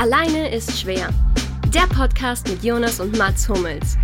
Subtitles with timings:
[0.00, 1.12] Alleine ist schwer.
[1.74, 3.96] Der Podcast mit Jonas und Mats Hummels.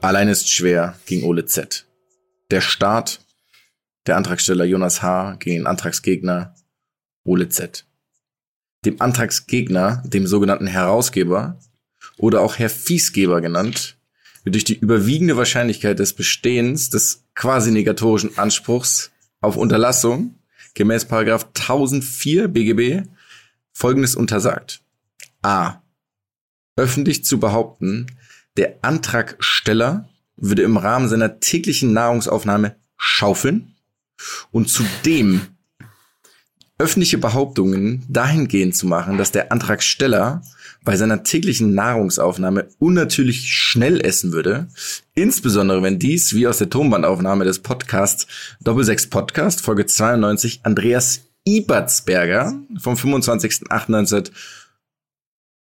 [0.00, 1.86] Allein ist schwer gegen Ole Z.
[2.50, 3.20] Der Start,
[4.06, 5.36] der Antragsteller Jonas H.
[5.38, 6.54] gegen den Antragsgegner
[7.24, 7.84] Ole Z.
[8.86, 11.58] Dem Antragsgegner, dem sogenannten Herausgeber
[12.16, 13.96] oder auch Herr Fiesgeber genannt,
[14.44, 20.34] wird durch die überwiegende Wahrscheinlichkeit des Bestehens des quasi negatorischen Anspruchs auf Unterlassung
[20.74, 23.06] gemäß Paragraph 1004 BGB
[23.72, 24.80] folgendes untersagt.
[25.42, 25.82] A.
[26.76, 28.06] Öffentlich zu behaupten,
[28.56, 33.74] der Antragsteller würde im Rahmen seiner täglichen Nahrungsaufnahme schaufeln
[34.50, 35.42] und zudem
[36.78, 40.42] öffentliche Behauptungen dahingehend zu machen, dass der Antragsteller
[40.84, 44.68] bei seiner täglichen Nahrungsaufnahme unnatürlich schnell essen würde,
[45.14, 48.26] insbesondere wenn dies, wie aus der Tonbandaufnahme des Podcasts
[48.62, 54.30] Doppelsechs Podcast, Folge 92, Andreas Ibertsberger vom 25.08.19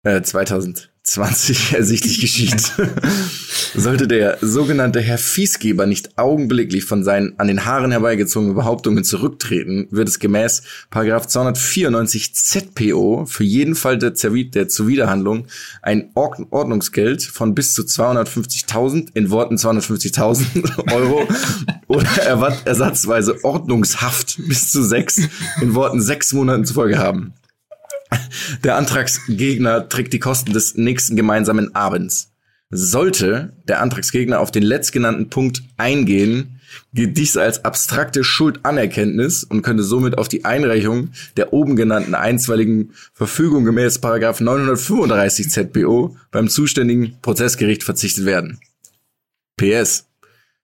[0.03, 2.73] äh, 2000 20 ersichtlich geschieht.
[3.75, 9.87] Sollte der sogenannte Herr Fiesgeber nicht augenblicklich von seinen an den Haaren herbeigezogenen Behauptungen zurücktreten,
[9.89, 15.47] wird es gemäß Paragraph 294 ZPO für jeden Fall der, der Zuwiderhandlung
[15.81, 21.25] ein Ordnungsgeld von bis zu 250.000, in Worten 250.000 Euro
[21.87, 22.09] oder
[22.65, 25.21] ersatzweise Ordnungshaft bis zu sechs,
[25.61, 27.33] in Worten sechs Monaten zur Folge haben.
[28.63, 32.31] Der Antragsgegner trägt die Kosten des nächsten gemeinsamen Abends.
[32.69, 36.59] Sollte der Antragsgegner auf den letztgenannten Punkt eingehen,
[36.93, 42.93] gilt dies als abstrakte Schuldanerkenntnis und könnte somit auf die Einreichung der oben genannten einstweiligen
[43.13, 48.59] Verfügung gemäß 935 ZBO beim zuständigen Prozessgericht verzichtet werden.
[49.55, 50.05] PS.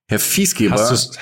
[0.06, 0.76] Herr Fiesgeber.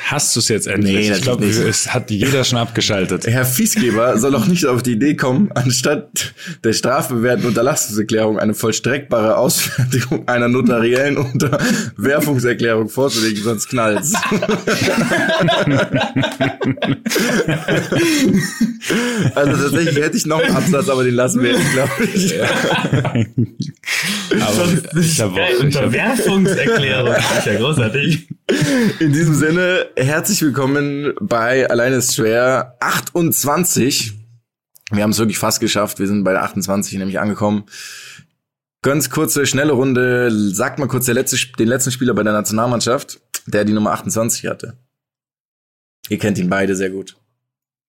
[0.06, 1.08] Hast du es jetzt endlich?
[1.08, 3.28] Nee, ich glaube, es hat jeder schon abgeschaltet.
[3.28, 6.34] Herr Fiesgeber soll auch nicht auf die Idee kommen, anstatt
[6.64, 14.14] der strafbewährten Unterlassungserklärung eine vollstreckbare Ausfertigung einer notariellen Unterwerfungserklärung vorzulegen, sonst knallt's.
[19.36, 22.33] also tatsächlich hätte ich noch einen Absatz, aber den lassen wir jetzt, glaube ich.
[22.33, 22.48] Ja.
[24.48, 27.14] aber ich habe Unterwerfungserklärung.
[27.14, 28.27] Das ist ja großartig.
[29.00, 34.14] In diesem Sinne, herzlich willkommen bei Alleine ist schwer 28.
[34.90, 35.98] Wir haben es wirklich fast geschafft.
[35.98, 37.64] Wir sind bei der 28 nämlich angekommen.
[38.80, 40.30] Ganz kurze, schnelle Runde.
[40.55, 44.46] Sagt mal kurz der letzte, den letzten Spieler bei der Nationalmannschaft, der die Nummer 28
[44.46, 44.78] hatte.
[46.08, 47.16] Ihr kennt ihn beide sehr gut.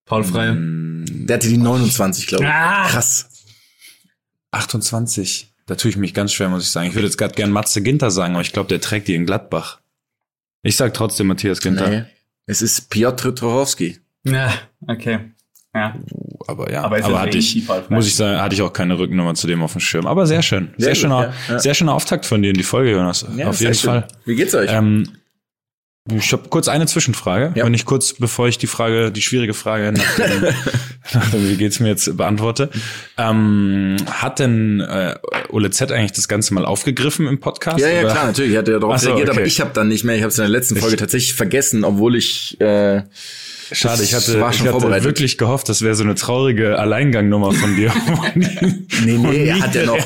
[0.05, 0.53] Paul Frey.
[0.53, 2.49] Der hatte die 29, glaube ich.
[2.49, 2.89] Ah.
[2.89, 3.29] Krass.
[4.51, 5.53] 28.
[5.65, 6.89] Da tue ich mich ganz schwer, muss ich sagen.
[6.89, 9.25] Ich würde jetzt gerade gern Matze Ginter sagen, aber ich glaube, der trägt die in
[9.25, 9.79] Gladbach.
[10.63, 11.89] Ich sag trotzdem Matthias Ginter.
[11.89, 12.03] Nee,
[12.45, 13.99] es ist Piotr Torowski.
[14.23, 14.53] Ja,
[14.87, 15.19] okay.
[15.75, 15.95] Ja.
[16.47, 19.47] Aber ja, aber, aber hatte ich, muss ich sagen, hatte ich auch keine Rückennummer zu
[19.47, 20.05] dem auf dem Schirm.
[20.05, 20.69] Aber sehr schön.
[20.77, 21.59] Sehr, sehr schöner, ja, ja.
[21.59, 23.25] sehr schöner Auftakt von dir in die Folge, Jonas.
[23.35, 24.07] Ja, auf jeden Fall.
[24.25, 24.69] Wie geht's euch?
[24.71, 25.09] Ähm,
[26.11, 27.65] ich habe kurz eine Zwischenfrage, ja.
[27.65, 30.41] wenn ich kurz, bevor ich die Frage, die schwierige Frage nach dem,
[31.13, 32.69] nach dem wie geht's mir jetzt beantworte.
[33.17, 35.15] Ähm, hat denn äh,
[35.49, 37.79] Ole Z eigentlich das Ganze mal aufgegriffen im Podcast?
[37.79, 38.11] Ja, ja, oder?
[38.11, 38.57] klar, natürlich.
[38.57, 39.39] Hat er darauf so, reagiert, okay.
[39.39, 40.15] aber ich habe dann nicht mehr.
[40.15, 43.03] Ich habe es in der letzten Folge ich, tatsächlich vergessen, obwohl ich äh,
[43.71, 47.93] Schade, ich hatte, ich hatte wirklich gehofft, das wäre so eine traurige Alleingangnummer von dir.
[48.35, 49.97] nee, nee, er hat ja noch,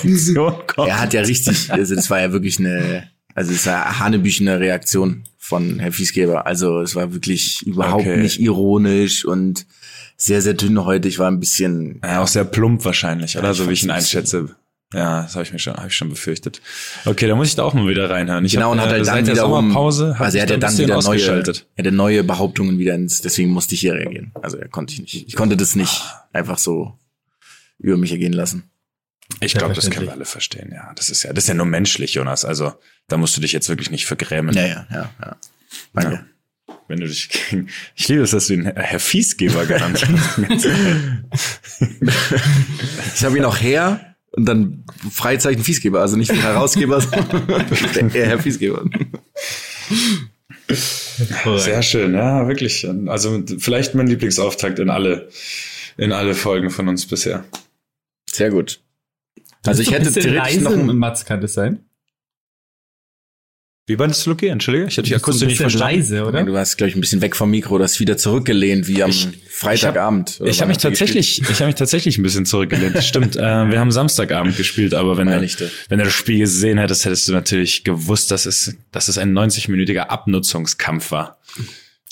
[0.78, 5.26] er hat ja richtig, also das war ja wirklich eine, also es war hanebüchene Reaktion
[5.38, 6.48] von Herr Fiesgeber.
[6.48, 8.18] Also es war wirklich überhaupt okay.
[8.18, 9.68] nicht ironisch und
[10.18, 12.02] sehr, sehr dünnhäutig, war ein bisschen.
[12.04, 13.50] Ja, auch sehr plump wahrscheinlich, oder?
[13.50, 14.56] Ja, so wie ich ihn einschätze.
[14.92, 16.64] Ja, das habe ich mir schon, habe ich schon befürchtet.
[17.06, 18.44] Okay, da muss ich da auch mal wieder reinhören.
[18.44, 21.00] Ich genau, hab, und hat er dann wieder Sommerpause, also er hat ja dann wieder
[21.00, 21.44] neue, er
[21.78, 24.32] hatte neue Behauptungen wieder ins, deswegen musste ich hier reagieren.
[24.42, 26.02] Also er konnte ich nicht, ich konnte das nicht
[26.34, 26.98] einfach so
[27.78, 28.64] über mich ergehen lassen.
[29.40, 30.92] Ich glaube, das können wir alle verstehen, ja.
[30.96, 32.46] Das ist ja, das ist ja nur menschlich, Jonas.
[32.46, 32.74] Also
[33.08, 34.56] da musst du dich jetzt wirklich nicht vergrämen.
[34.56, 35.38] Ja, ja, ja, ja.
[35.94, 36.14] Danke.
[36.14, 36.26] Ja.
[36.88, 40.38] Wenn du dich gegen, ich liebe es, dass du ihn Herr Fiesgeber genannt hast.
[43.16, 48.86] ich habe ihn auch Herr und dann Freizeichen Fiesgeber, also nicht Herausgeber, sondern Herr Fiesgeber.
[51.58, 52.88] Sehr schön, ja, wirklich.
[53.08, 55.30] Also vielleicht mein Lieblingsauftakt in alle,
[55.98, 57.46] in alle Folgen von uns bisher.
[58.30, 58.82] Sehr gut.
[59.68, 61.84] Also ich hätte theoretisch noch ein Mats kann das sein?
[63.90, 64.48] Wie war das Luki?
[64.48, 65.96] Entschuldige, ich hatte dich akustisch ein nicht verstanden.
[65.96, 66.44] leise, oder?
[66.44, 69.14] Du warst, glaube ich, ein bisschen weg vom Mikro, das wieder zurückgelehnt, wie am
[69.50, 70.42] Freitagabend.
[70.42, 73.02] oder Ich habe mich habt ihr tatsächlich, ich habe mich tatsächlich ein bisschen zurückgelehnt.
[73.02, 75.40] Stimmt, äh, wir haben Samstagabend gespielt, aber wenn du,
[75.88, 79.32] wenn du das Spiel gesehen hättest, hättest du natürlich gewusst, dass es, dass es ein
[79.32, 81.40] 90-minütiger Abnutzungskampf war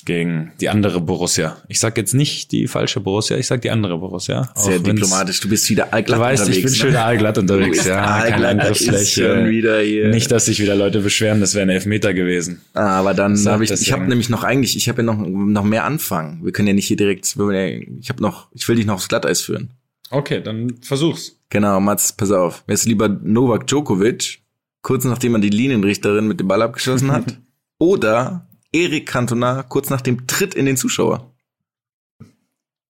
[0.06, 1.58] gegen die andere Borussia.
[1.68, 4.54] Ich sag jetzt nicht die falsche Borussia, ich sag die andere Borussia.
[4.56, 5.40] Sehr diplomatisch.
[5.40, 6.72] Du bist wieder Du allglatt weißt, ich unterwegs.
[6.72, 6.94] bin schon ne?
[6.94, 7.86] wieder allglatt Du unterwegs.
[7.86, 10.10] Ja, keine allglatt, schon Angriffsfläche.
[10.12, 12.62] Nicht, dass sich wieder Leute beschweren, das wäre ein Elfmeter gewesen.
[12.74, 15.64] Ah, aber dann habe ich, ich habe nämlich noch eigentlich, ich habe ja noch noch
[15.64, 16.44] mehr anfangen.
[16.44, 19.42] Wir können ja nicht hier direkt, ich habe noch, ich will dich noch aufs Glatteis
[19.42, 19.72] führen.
[20.12, 21.40] Okay, dann versuch's.
[21.50, 22.64] Genau, Mats, pass auf.
[22.68, 24.40] Wer ist lieber Novak Djokovic,
[24.82, 27.40] kurz nachdem er die Linienrichterin mit dem Ball abgeschossen hat,
[27.80, 31.34] oder Erik Cantona kurz nach dem Tritt in den Zuschauer?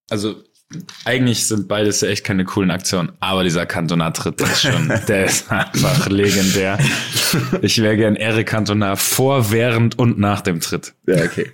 [0.10, 0.44] Also
[1.06, 5.26] eigentlich sind beides ja echt keine coolen Aktionen, aber dieser Cantona-Tritt der ist schon, der
[5.26, 6.80] ist einfach legendär.
[7.62, 10.96] Ich wäre gern Eric Cantona vor, während und nach dem Tritt.
[11.06, 11.52] Ja, okay.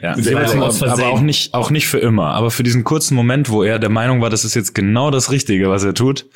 [0.00, 0.62] Ja, Versehen.
[0.82, 2.28] aber auch nicht, auch nicht für immer.
[2.34, 5.30] Aber für diesen kurzen Moment, wo er der Meinung war, das ist jetzt genau das
[5.32, 6.26] Richtige, was er tut,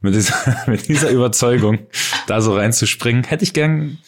[0.00, 0.34] mit dieser,
[0.66, 1.78] mit dieser Überzeugung,
[2.26, 3.98] da so reinzuspringen, hätte ich gern,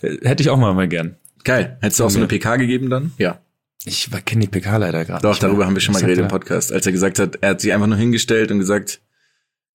[0.00, 1.16] hätte ich auch mal mal gern.
[1.44, 1.78] Geil.
[1.80, 3.12] Hättest du auch so eine PK gegeben dann?
[3.18, 3.40] Ja.
[3.84, 5.22] Ich kenne die PK leider gerade.
[5.22, 5.50] Doch, nicht mehr.
[5.50, 6.28] darüber haben wir schon mal geredet im?
[6.28, 9.00] Podcast, als er gesagt hat, er hat sich einfach nur hingestellt und gesagt,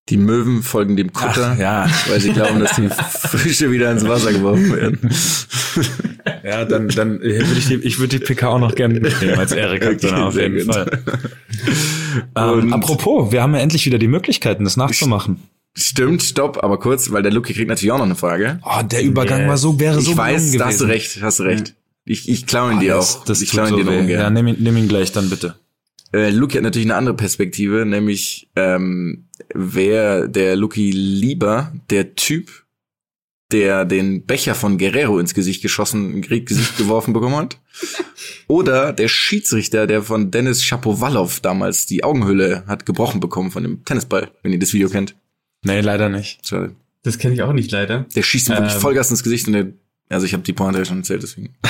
[0.09, 1.89] die Möwen folgen dem Kutter, Ach, ja.
[2.07, 2.87] weil sie glauben, dass die
[3.37, 4.99] Fische wieder ins Wasser geworfen werden.
[6.43, 9.51] Ja, dann, dann würde ich die, ich würde die PK auch noch gerne mitnehmen als
[9.51, 10.73] Erik Cantona auf sehr jeden gut.
[10.73, 10.99] Fall.
[12.35, 15.43] ähm, apropos, wir haben ja endlich wieder die Möglichkeiten, das nachzumachen.
[15.77, 18.59] Stimmt, stopp, aber kurz, weil der Lucky kriegt natürlich auch noch eine Frage.
[18.63, 19.49] Oh, der Übergang Yes.
[19.49, 21.75] war so, wäre so ich weiß, da hast du recht, hast du recht.
[22.05, 23.25] Ich, ich klaue ihn Ah, dir das, auch.
[23.25, 24.19] Das ich klaue ihn so dir noch ungern.
[24.21, 25.55] Ja, nimm ihn, nimm ihn gleich dann bitte.
[26.13, 32.63] Äh, Luki hat natürlich eine andere Perspektive, nämlich ähm, wer der Luki lieber der Typ,
[33.51, 37.59] der den Becher von Guerrero ins Gesicht geschossen, ins Gesicht geworfen bekommen hat,
[38.47, 43.83] oder der Schiedsrichter, der von Dennis Shapovalov damals die Augenhöhle hat gebrochen bekommen von dem
[43.83, 45.15] Tennisball, wenn ihr das Video kennt.
[45.65, 46.47] Nee, leider nicht.
[46.47, 46.75] Schade.
[47.03, 48.05] Das kenne ich auch nicht leider.
[48.15, 48.81] Der schießt ihm wirklich Ähm.
[48.81, 49.67] Vollgas ins Gesicht und der,
[50.09, 51.55] also ich habe die Pointe ja schon erzählt, deswegen.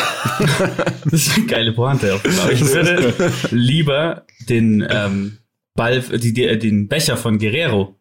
[1.05, 2.15] Das ist eine geile Pointe.
[2.15, 3.13] auf ich würde
[3.51, 5.37] lieber den ähm,
[5.75, 7.95] Ball, die, die, den Becher von Guerrero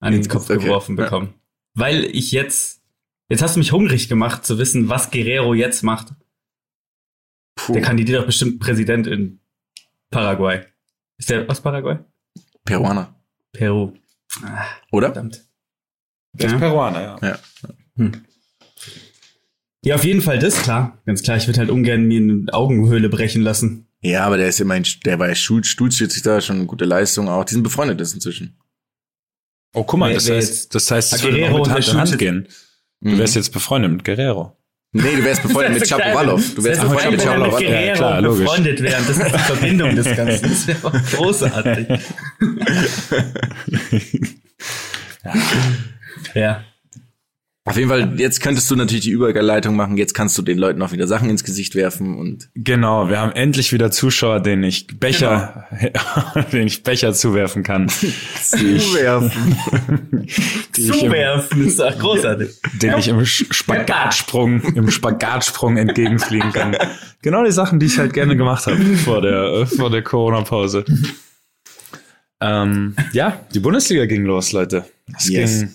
[0.00, 1.04] an den Kopf Okay, geworfen ja.
[1.04, 1.34] bekommen.
[1.74, 2.80] Weil ich jetzt,
[3.28, 6.14] jetzt hast du mich hungrig gemacht zu wissen, was Guerrero jetzt macht.
[7.56, 7.74] Puh.
[7.74, 9.40] Der kandidiert doch bestimmt Präsident in
[10.10, 10.62] Paraguay.
[11.18, 11.98] Ist der aus Paraguay?
[12.64, 13.14] Peruaner,
[13.52, 13.92] Peru.
[14.92, 15.08] Oder?
[15.08, 15.44] verdammt.
[16.32, 17.38] Der ist Peruaner, ja.
[17.96, 18.10] Ja.
[19.84, 20.98] Ja, auf jeden Fall das, klar.
[21.06, 23.86] Ganz klar, ich würde halt ungern mir eine Augenhöhle brechen lassen.
[24.00, 27.44] Ja, aber der ist immerhin, der war ja Stuhl, Stuhlschiedsrichter, schon eine gute Leistung auch.
[27.44, 28.58] Die sind befreundet ist inzwischen.
[29.74, 31.86] Oh, guck mal, Wer- das wer heißt, jetzt- das heißt, es würde Guerrero noch mit
[31.88, 32.48] Hand Hand gehen.
[33.00, 34.56] Du wärst jetzt befreundet mit Guerrero.
[35.02, 36.54] Nee, du wärst befreundet mit so Shapovalov.
[36.54, 37.60] Du wärst Das wäre befreundet mit Shapovalov.
[37.60, 38.44] Ja, klar, logisch.
[38.44, 39.04] befreundet wären.
[39.06, 40.48] Das ist die Verbindung des Ganzen.
[40.48, 41.86] Das wäre auch großartig.
[46.34, 46.64] ja.
[47.66, 49.96] Auf jeden Fall, jetzt könntest du natürlich die Überleitung machen.
[49.96, 53.32] Jetzt kannst du den Leuten auch wieder Sachen ins Gesicht werfen und Genau, wir haben
[53.32, 55.66] endlich wieder Zuschauer, denen ich Becher,
[56.52, 57.88] denen ich Becher zuwerfen kann.
[58.42, 59.56] zuwerfen.
[60.76, 62.50] im, Zuwerfen ist doch großartig.
[62.80, 66.76] den ich im Spagatsprung, im Spagatsprung entgegenfliegen kann.
[67.20, 70.84] Genau die Sachen, die ich halt gerne gemacht habe vor der, vor der Corona-Pause.
[72.40, 74.84] Ähm, ja, die Bundesliga ging los, Leute.
[75.16, 75.60] Es Yes.
[75.60, 75.70] ging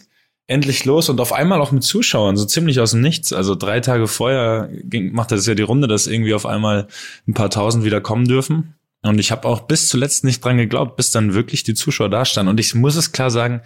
[0.52, 3.34] endlich los und auf einmal auch mit Zuschauern, so ziemlich aus dem Nichts.
[3.34, 6.88] Also drei Tage vorher ging, machte es ja die Runde, dass irgendwie auf einmal
[7.28, 8.76] ein paar tausend wieder kommen dürfen.
[9.02, 12.26] Und ich habe auch bis zuletzt nicht dran geglaubt, bis dann wirklich die Zuschauer da
[12.26, 12.50] standen.
[12.52, 13.62] Und ich muss es klar sagen,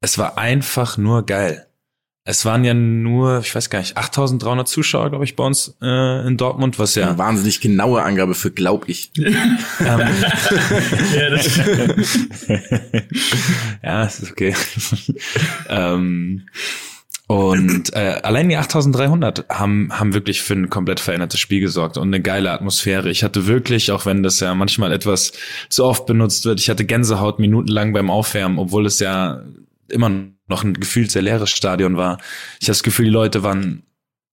[0.00, 1.67] es war einfach nur geil.
[2.30, 6.26] Es waren ja nur, ich weiß gar nicht, 8300 Zuschauer, glaube ich, bei uns äh,
[6.26, 9.10] in Dortmund, was ja Eine wahnsinnig genaue Angabe für glaub ich.
[9.16, 9.30] ähm,
[9.80, 11.56] Ja, das
[13.82, 14.54] ja, ist okay.
[15.70, 16.50] ähm,
[17.28, 22.08] und äh, allein die 8300 haben, haben wirklich für ein komplett verändertes Spiel gesorgt und
[22.08, 23.08] eine geile Atmosphäre.
[23.08, 25.32] Ich hatte wirklich, auch wenn das ja manchmal etwas
[25.70, 29.44] zu oft benutzt wird, ich hatte Gänsehaut minutenlang beim Aufwärmen, obwohl es ja
[29.88, 30.10] immer
[30.48, 32.18] noch ein gefühlt sehr leeres Stadion war.
[32.60, 33.82] Ich habe das Gefühl, die Leute waren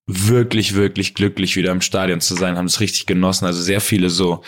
[0.07, 3.45] wirklich, wirklich glücklich, wieder im Stadion zu sein, haben es richtig genossen.
[3.45, 4.43] Also sehr viele so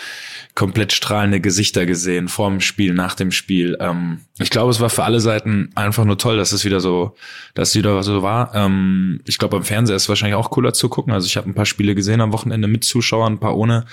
[0.54, 3.76] komplett strahlende Gesichter gesehen, vor dem Spiel, nach dem Spiel.
[3.80, 7.16] Ähm, ich glaube, es war für alle Seiten einfach nur toll, dass es wieder so,
[7.56, 8.54] dass es wieder so war.
[8.54, 11.12] Ähm, ich glaube, am Fernseher ist es wahrscheinlich auch cooler zu gucken.
[11.12, 13.86] Also ich habe ein paar Spiele gesehen am Wochenende mit Zuschauern, ein paar ohne.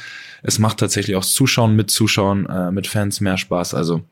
[0.42, 3.72] Es macht tatsächlich auch Zuschauen mit Zuschauern, äh, mit Fans mehr Spaß.
[3.72, 4.02] Also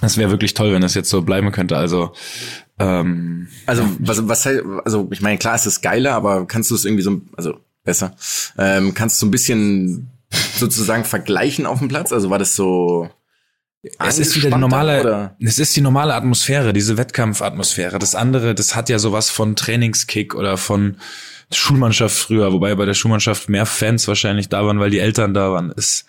[0.00, 1.76] Das wäre wirklich toll, wenn das jetzt so bleiben könnte.
[1.76, 2.12] Also
[2.78, 4.46] ähm, Also was, was
[4.84, 8.14] also ich meine, klar ist es geiler, aber kannst du es irgendwie so, also besser,
[8.58, 10.10] ähm, kannst du so ein bisschen
[10.56, 12.12] sozusagen vergleichen auf dem Platz?
[12.12, 13.10] Also war das so
[13.98, 15.36] es ist wieder die normale, oder?
[15.40, 17.98] es ist die normale Atmosphäre, diese Wettkampfatmosphäre.
[17.98, 20.96] Das andere, das hat ja sowas von Trainingskick oder von
[21.52, 25.50] Schulmannschaft früher, wobei bei der Schulmannschaft mehr Fans wahrscheinlich da waren, weil die Eltern da
[25.50, 25.72] waren.
[25.76, 26.04] Es,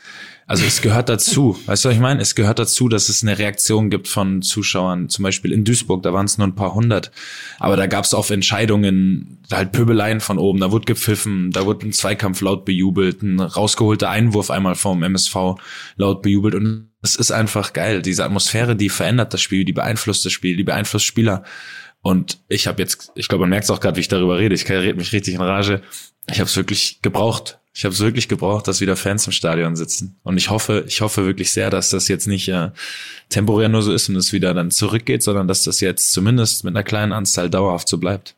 [0.47, 1.57] also es gehört dazu.
[1.65, 2.21] Weißt du, was ich meine?
[2.21, 5.09] Es gehört dazu, dass es eine Reaktion gibt von Zuschauern.
[5.09, 7.11] Zum Beispiel in Duisburg, da waren es nur ein paar hundert.
[7.59, 10.59] Aber da gab es auf Entscheidungen halt Pöbeleien von oben.
[10.59, 15.35] Da wurde gepfiffen, da wurde ein Zweikampf laut bejubelt, ein rausgeholter Einwurf einmal vom MSV
[15.95, 16.55] laut bejubelt.
[16.55, 18.01] Und es ist einfach geil.
[18.01, 21.43] Diese Atmosphäre, die verändert das Spiel, die beeinflusst das Spiel, die beeinflusst Spieler.
[22.01, 24.55] Und ich habe jetzt, ich glaube, man merkt es auch gerade, wie ich darüber rede.
[24.55, 25.81] Ich rede mich richtig in Rage.
[26.29, 27.57] Ich habe es wirklich gebraucht.
[27.73, 30.17] Ich habe es wirklich gebraucht, dass wieder Fans im Stadion sitzen.
[30.23, 32.71] Und ich hoffe, ich hoffe wirklich sehr, dass das jetzt nicht äh,
[33.29, 36.75] temporär nur so ist und es wieder dann zurückgeht, sondern dass das jetzt zumindest mit
[36.75, 38.35] einer kleinen Anzahl dauerhaft so bleibt.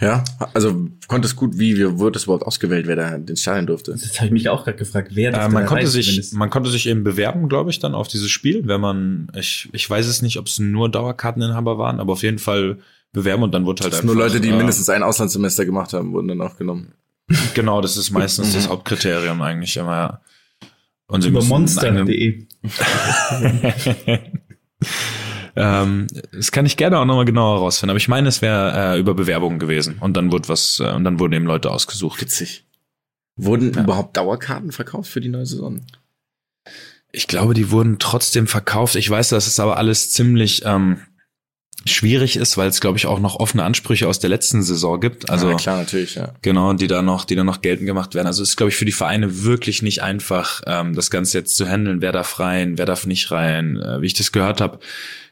[0.00, 0.22] Ja,
[0.54, 3.90] also konntest gut, wie wie wurde es überhaupt ausgewählt, wer da den Stadion durfte?
[3.92, 6.32] Das habe ich mich auch gerade gefragt, wer das Äh, da man konnte sich, es-
[6.32, 9.88] man konnte sich eben bewerben, glaube ich, dann auf dieses Spiel, wenn man, ich, ich
[9.90, 12.78] weiß es nicht, ob es nur Dauerkarteninhaber waren, aber auf jeden Fall
[13.12, 15.92] bewerben und dann wurde halt Das sind nur Leute, die äh, mindestens ein Auslandssemester gemacht
[15.92, 16.94] haben, wurden dann auch genommen.
[17.54, 19.92] Genau, das ist meistens das Hauptkriterium eigentlich immer.
[19.92, 20.20] ja.
[21.08, 22.46] Und sie über monster.de.
[25.56, 29.00] ähm, das kann ich gerne auch nochmal genauer herausfinden, aber ich meine, es wäre äh,
[29.00, 32.20] über Bewerbungen gewesen und dann wurde was, äh, und dann wurden eben Leute ausgesucht.
[32.20, 32.66] Witzig.
[33.36, 35.80] Wurden überhaupt Dauerkarten verkauft für die neue Saison?
[37.12, 38.96] Ich glaube, die wurden trotzdem verkauft.
[38.96, 40.98] Ich weiß, dass es aber alles ziemlich ähm,
[41.84, 45.30] schwierig ist, weil es, glaube ich, auch noch offene Ansprüche aus der letzten Saison gibt.
[45.30, 46.34] Also ja, klar, natürlich, ja.
[46.42, 48.26] Genau, die da noch, die da noch geltend gemacht werden.
[48.26, 51.56] Also es ist, glaube ich, für die Vereine wirklich nicht einfach, ähm, das Ganze jetzt
[51.56, 52.02] zu handeln.
[52.02, 53.76] Wer darf rein, wer darf nicht rein.
[53.76, 54.80] Äh, wie ich das gehört habe,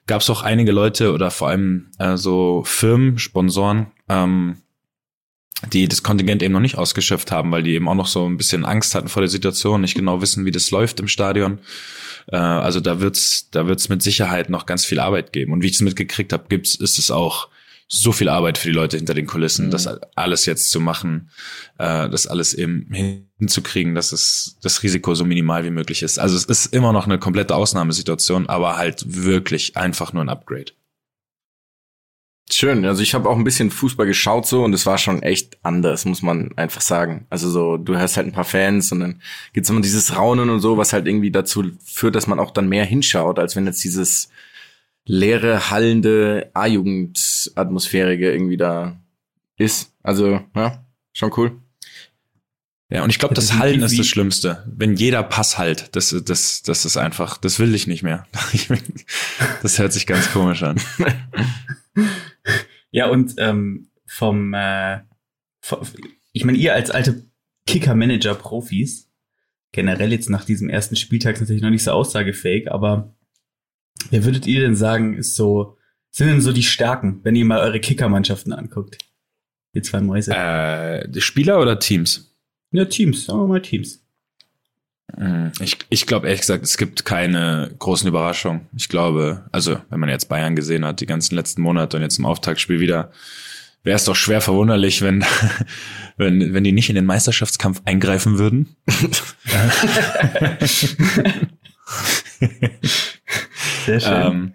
[0.07, 4.59] gab es auch einige Leute oder vor allem äh, so Firmen, Sponsoren, ähm,
[5.73, 8.37] die das Kontingent eben noch nicht ausgeschöpft haben, weil die eben auch noch so ein
[8.37, 11.59] bisschen Angst hatten vor der Situation, nicht genau wissen, wie das läuft im Stadion.
[12.29, 15.53] Äh, also da wird's, da wird's mit Sicherheit noch ganz viel Arbeit geben.
[15.53, 17.49] Und wie ich es mitgekriegt habe, gibt's, ist es auch
[17.89, 19.71] so viel Arbeit für die Leute hinter den Kulissen, Mhm.
[19.71, 21.31] das alles jetzt zu machen,
[21.79, 26.19] äh, das alles eben hinzukriegen, dass es das Risiko so minimal wie möglich ist.
[26.19, 30.73] Also es ist immer noch eine komplette Ausnahmesituation, aber halt wirklich einfach nur ein Upgrade.
[32.49, 35.59] Schön, also ich habe auch ein bisschen Fußball geschaut so und es war schon echt
[35.65, 37.27] anders, muss man einfach sagen.
[37.29, 39.21] Also so, du hast halt ein paar Fans und dann
[39.53, 42.69] gibt's immer dieses Raunen und so, was halt irgendwie dazu führt, dass man auch dann
[42.69, 44.31] mehr hinschaut, als wenn jetzt dieses
[45.05, 48.97] leere, hallende A-Jugend-Atmosphärige irgendwie da
[49.57, 49.93] ist.
[50.05, 51.61] Also, ja, schon cool.
[52.89, 54.65] Ja, und ich glaube, das Definitiv Hallen ist das Schlimmste.
[54.67, 58.27] Wenn jeder Pass halt, das, das, das ist einfach, das will ich nicht mehr.
[59.63, 60.81] Das hört sich ganz komisch an.
[62.93, 65.01] Ja, und ähm, vom, äh,
[65.61, 65.81] vom
[66.33, 67.27] ich meine, ihr als alte
[67.67, 69.11] Kicker-Manager-Profis,
[69.73, 73.15] generell jetzt nach diesem ersten Spieltag ist natürlich noch nicht so aussagefähig, aber
[74.09, 75.77] wer würdet ihr denn sagen, ist so,
[76.11, 78.97] sind denn so die Stärken, wenn ihr mal eure Kicker-Mannschaften anguckt?
[79.75, 80.33] Die zwei Mäuse.
[80.35, 82.35] Äh, die Spieler oder Teams?
[82.73, 84.03] Ja, Teams, sagen wir mal Teams.
[85.17, 88.67] Hm, Ich, ich glaube ehrlich gesagt, es gibt keine großen Überraschungen.
[88.77, 92.19] Ich glaube, also wenn man jetzt Bayern gesehen hat, die ganzen letzten Monate und jetzt
[92.19, 93.13] im Auftaktspiel wieder,
[93.83, 95.25] wäre es doch schwer verwunderlich, wenn,
[96.17, 98.75] wenn, wenn die nicht in den Meisterschaftskampf eingreifen würden.
[103.87, 104.13] Sehr schön.
[104.27, 104.55] Ähm,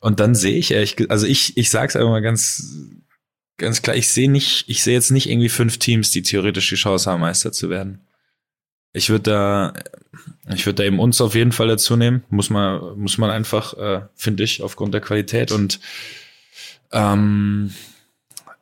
[0.00, 2.76] und dann sehe ich ehrlich, also ich, ich sag's einfach mal ganz,
[3.62, 6.74] ganz klar, ich sehe nicht, ich sehe jetzt nicht irgendwie fünf Teams, die theoretisch die
[6.76, 8.00] Chance haben, Meister zu werden.
[8.92, 9.72] Ich würde da,
[10.54, 12.24] ich würde da eben uns auf jeden Fall dazu nehmen.
[12.28, 15.80] Muss man, muss man einfach, äh, finde ich, aufgrund der Qualität und
[16.92, 17.72] ähm,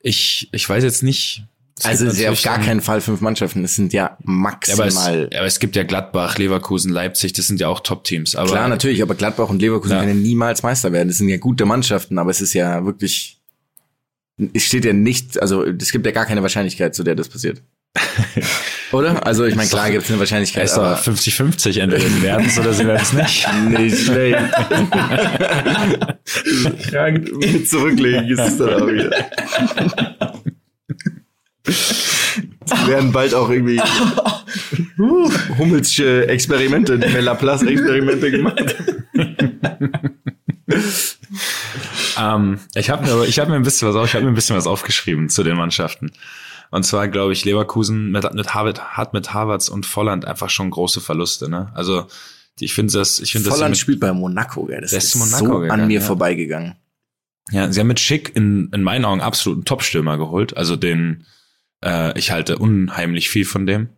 [0.02, 1.44] ich, ich weiß jetzt nicht.
[1.78, 3.64] es Also gibt sie auf natürlich gar keinen Fall fünf Mannschaften.
[3.64, 5.28] Es sind ja ja, aber, maximal.
[5.30, 8.32] es, aber es gibt ja Gladbach, Leverkusen, Leipzig, das sind ja auch Top-Teams.
[8.32, 10.00] Klar, natürlich, aber Gladbach und Leverkusen Ja.
[10.00, 11.08] können niemals Meister werden.
[11.08, 13.39] Das sind ja gute Mannschaften, aber es ist ja wirklich.
[14.52, 17.62] Es steht ja nicht, also es gibt ja gar keine Wahrscheinlichkeit, zu der das passiert.
[18.92, 19.24] Oder?
[19.26, 22.46] Also ich meine, klar gibt es eine Wahrscheinlichkeit, ist doch aber 50-50, entweder sie werden
[22.46, 23.46] es oder sie werden es nicht.
[23.68, 24.38] nicht schlecht.
[26.90, 27.30] Krank.
[27.68, 29.10] Zurücklegen ist es dann auch wieder.
[31.64, 32.08] Es
[32.88, 33.80] werden bald auch irgendwie
[35.58, 38.76] Hummelsche Experimente, Laplace-Experimente gemacht.
[42.18, 44.34] Ähm, ich habe mir, ich hab mir ein bisschen was, auf- ich habe mir ein
[44.34, 46.12] bisschen was aufgeschrieben zu den Mannschaften.
[46.70, 50.70] Und zwar glaube ich, Leverkusen mit, mit Harvard, hat mit Harvards und Volland einfach schon
[50.70, 51.48] große Verluste.
[51.50, 51.70] Ne?
[51.74, 52.06] Also
[52.60, 53.58] Ich finde das, ich finde das.
[53.58, 54.80] Volland spielt bei Monaco, gell.
[54.80, 56.06] Das ist, Monaco so gegangen, an mir ja.
[56.06, 56.76] vorbeigegangen.
[57.50, 60.56] Ja, sie haben mit Schick in, in meinen Augen absoluten Top-Stürmer geholt.
[60.56, 61.26] Also den,
[61.84, 63.88] äh, ich halte unheimlich viel von dem.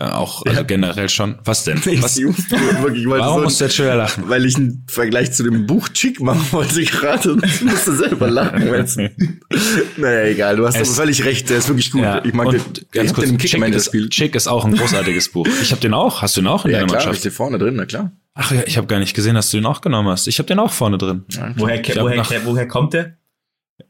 [0.00, 1.38] Äh, auch also generell schon.
[1.44, 1.76] Was denn?
[2.02, 4.24] Was, Ich wirklich, weil warum so musst du jetzt schon wieder lachen?
[4.26, 8.30] weil ich einen Vergleich zu dem Buch Chick machen wollte gerade und ich musste selber
[8.30, 8.70] lachen.
[8.70, 8.96] weil's-
[9.98, 12.00] naja, egal, du hast Es- aber völlig recht, der ist wirklich gut.
[12.02, 14.10] Ja, ich mag und den, ganz ich hab kurz, den im Chick ist.
[14.10, 15.46] Chick ist auch ein großartiges Buch.
[15.60, 16.22] Ich habe den auch.
[16.22, 17.24] Hast du den auch in Ja, deiner klar, ich Mannschaft?
[17.26, 18.12] den vorne drin, na klar.
[18.34, 20.26] Ach ja, ich habe gar nicht gesehen, dass du den auch genommen hast.
[20.26, 21.24] Ich habe den auch vorne drin.
[21.56, 23.18] Woher, Ich glaub, woher, nach- woher kommt der?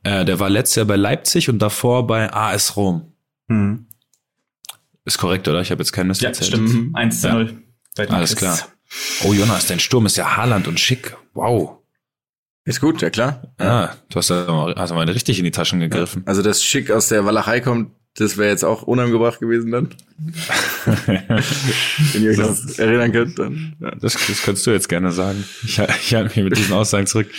[0.03, 3.13] Äh, der war letztes Jahr bei Leipzig und davor bei AS Rom.
[3.49, 3.87] Hm.
[5.05, 5.61] Ist korrekt, oder?
[5.61, 6.49] Ich habe jetzt keinen Mist Ja, erzählt.
[6.49, 6.73] stimmt.
[6.73, 6.95] Mhm.
[6.95, 7.35] 1 zu Ja.
[7.35, 7.63] 0.
[7.97, 8.39] Bei den Alles Chris.
[8.39, 8.59] klar.
[9.25, 11.17] Oh, Jonas, dein Sturm ist ja Haaland und Schick.
[11.35, 11.79] Wow.
[12.65, 13.55] Ist gut, ja klar.
[13.59, 16.23] Ja, du hast da mal, hast mal richtig in die Taschen gegriffen.
[16.27, 19.89] Also, dass Schick aus der Walachei kommt, das wäre jetzt auch unangebracht gewesen dann.
[22.13, 23.75] Wenn ihr euch noch erinnern könnt, dann.
[23.81, 23.91] Ja.
[23.93, 25.45] Das, das könntest du jetzt gerne sagen.
[25.65, 27.31] Ich, ich halte mich mit diesen Aussagen zurück.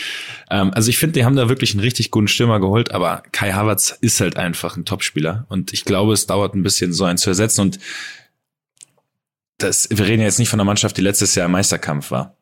[0.50, 3.52] Ähm, also ich finde, die haben da wirklich einen richtig guten Stürmer geholt, aber Kai
[3.52, 5.46] Havertz ist halt einfach ein Topspieler.
[5.50, 7.62] Und ich glaube, es dauert ein bisschen, so einen zu ersetzen.
[7.62, 7.80] Und
[9.60, 12.36] das, wir reden ja jetzt nicht von einer Mannschaft, die letztes Jahr im Meisterkampf war.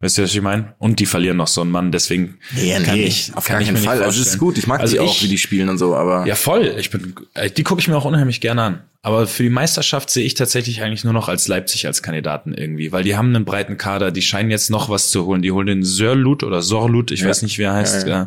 [0.00, 0.74] Weißt du, was ich meine?
[0.78, 3.60] Und die verlieren noch so einen Mann, deswegen Nee, kann nee, ich, auf kann gar
[3.62, 4.00] ich keinen nicht Fall.
[4.00, 4.56] Also, es ist gut.
[4.56, 6.24] Ich mag Also die auch, ich- wie die spielen und so, aber.
[6.24, 6.72] Ja, voll.
[6.78, 8.82] Ich bin, äh, die gucke ich mir auch unheimlich gerne an.
[9.02, 12.92] Aber für die Meisterschaft sehe ich tatsächlich eigentlich nur noch als Leipzig als Kandidaten irgendwie,
[12.92, 15.42] weil die haben einen breiten Kader, die scheinen jetzt noch was zu holen.
[15.42, 17.28] Die holen den Sörlut oder Sorlut, ich Ja.
[17.28, 18.26] weiß nicht, wie er heißt, Ja, Äh,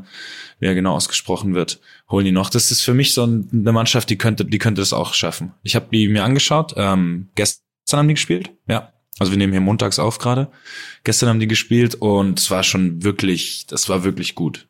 [0.60, 2.50] wie er genau ausgesprochen wird, holen die noch.
[2.50, 5.54] Das ist für mich so ein- eine Mannschaft, die könnte, die könnte das auch schaffen.
[5.64, 6.74] Ich habe die mir angeschaut.
[6.76, 7.62] Ähm, gestern
[8.00, 8.92] haben die gespielt, ja.
[9.22, 10.48] Also wir nehmen hier montags auf gerade.
[11.04, 14.68] Gestern haben die gespielt und es war schon wirklich, das war wirklich gut.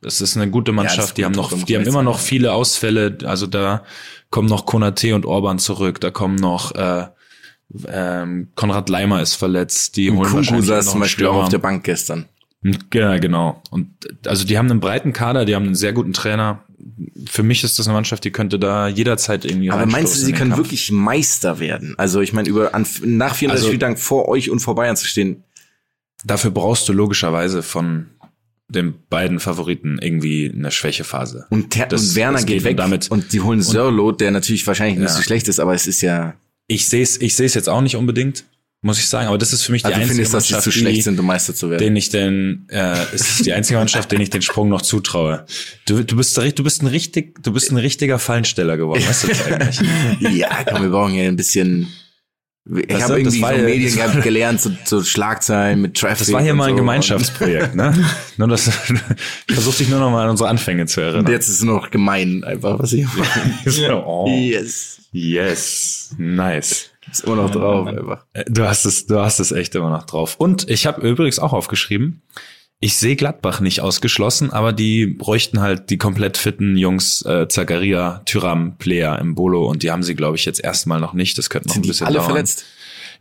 [0.00, 1.10] Das ist eine gute Mannschaft.
[1.10, 3.18] ist die haben noch, die haben immer noch viele Ausfälle.
[3.22, 3.84] Also da
[4.30, 6.00] kommen noch Konate und Orban zurück.
[6.00, 7.06] Da kommen noch äh,
[7.86, 9.96] ähm, Konrad Leimer ist verletzt.
[9.96, 12.28] Die holen Kunku wahrscheinlich saß noch zum Beispiel auch auf der Bank gestern.
[12.92, 13.62] Ja, genau.
[13.70, 13.88] Und
[14.26, 16.62] also die haben einen breiten Kader, die haben einen sehr guten Trainer.
[17.28, 20.32] Für mich ist das eine Mannschaft, die könnte da jederzeit irgendwie Aber meinst du, sie
[20.32, 20.64] können Kampf.
[20.64, 21.94] wirklich Meister werden?
[21.98, 25.06] Also ich meine, über an, nach 34 Also- Spieltagen vor euch und vor Bayern zu
[25.06, 25.42] stehen.
[26.24, 28.06] Dafür brauchst du logischerweise von
[28.68, 31.46] den beiden Favoriten irgendwie eine Schwächephase.
[31.50, 34.32] Und, Ter Das- und Werner geht geht weg und damit- und die holen Sörlot, der
[34.32, 35.14] natürlich wahrscheinlich nicht Ja.
[35.14, 36.34] so schlecht ist, aber es ist ja.
[36.66, 38.44] Ich sehe es ich sehe es jetzt auch nicht unbedingt,
[38.82, 40.64] muss ich sagen, aber das ist für mich die Also einzige findest, dass sie Mannschaft,
[40.64, 41.80] zu die, schlecht sind, um Meister zu werden.
[41.80, 45.44] den ich den äh, ist die einzige Mannschaft, den ich den Sprung noch zutraue.
[45.86, 49.28] Du, du bist du bist ein richtig du bist ein richtiger Fallensteller geworden, weißt du
[49.28, 49.80] das eigentlich?
[50.38, 51.88] ja, komm, wir brauchen hier ein bisschen.
[52.88, 56.18] Ich habe irgendwie von Medien gehabt, gelernt, so, so Schlagzeilen mit Traffic.
[56.26, 56.76] Das war hier und mal ein so.
[56.78, 57.94] Gemeinschaftsprojekt, ne?
[58.38, 58.66] nur das,
[59.48, 61.32] ich versuche dich nur noch mal an unsere Anfänge zu Und erinnern.
[61.32, 63.06] jetzt ist es nur noch gemein, einfach, was ich
[63.66, 64.98] So, oh, Yes.
[65.12, 66.90] yes, nice.
[67.10, 68.24] Ist immer noch drauf, einfach.
[68.32, 70.36] Äh, Du hast es, du hast es echt immer noch drauf.
[70.38, 72.22] Und ich habe übrigens auch aufgeschrieben,
[72.78, 78.20] ich sehe Gladbach nicht ausgeschlossen, aber die bräuchten halt die komplett fitten Jungs, äh, Zagaria,
[78.26, 81.38] Tyram, Player im Bolo und die haben sie, glaube ich, jetzt erstmal noch nicht.
[81.38, 82.26] Das könnte noch Sind ein die bisschen alle dauern.
[82.26, 82.64] verletzt?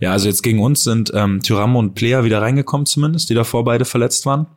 [0.02, 3.64] Ja, also jetzt gegen uns sind ähm, Tyram und Player wieder reingekommen zumindest, die davor
[3.64, 4.48] beide verletzt waren.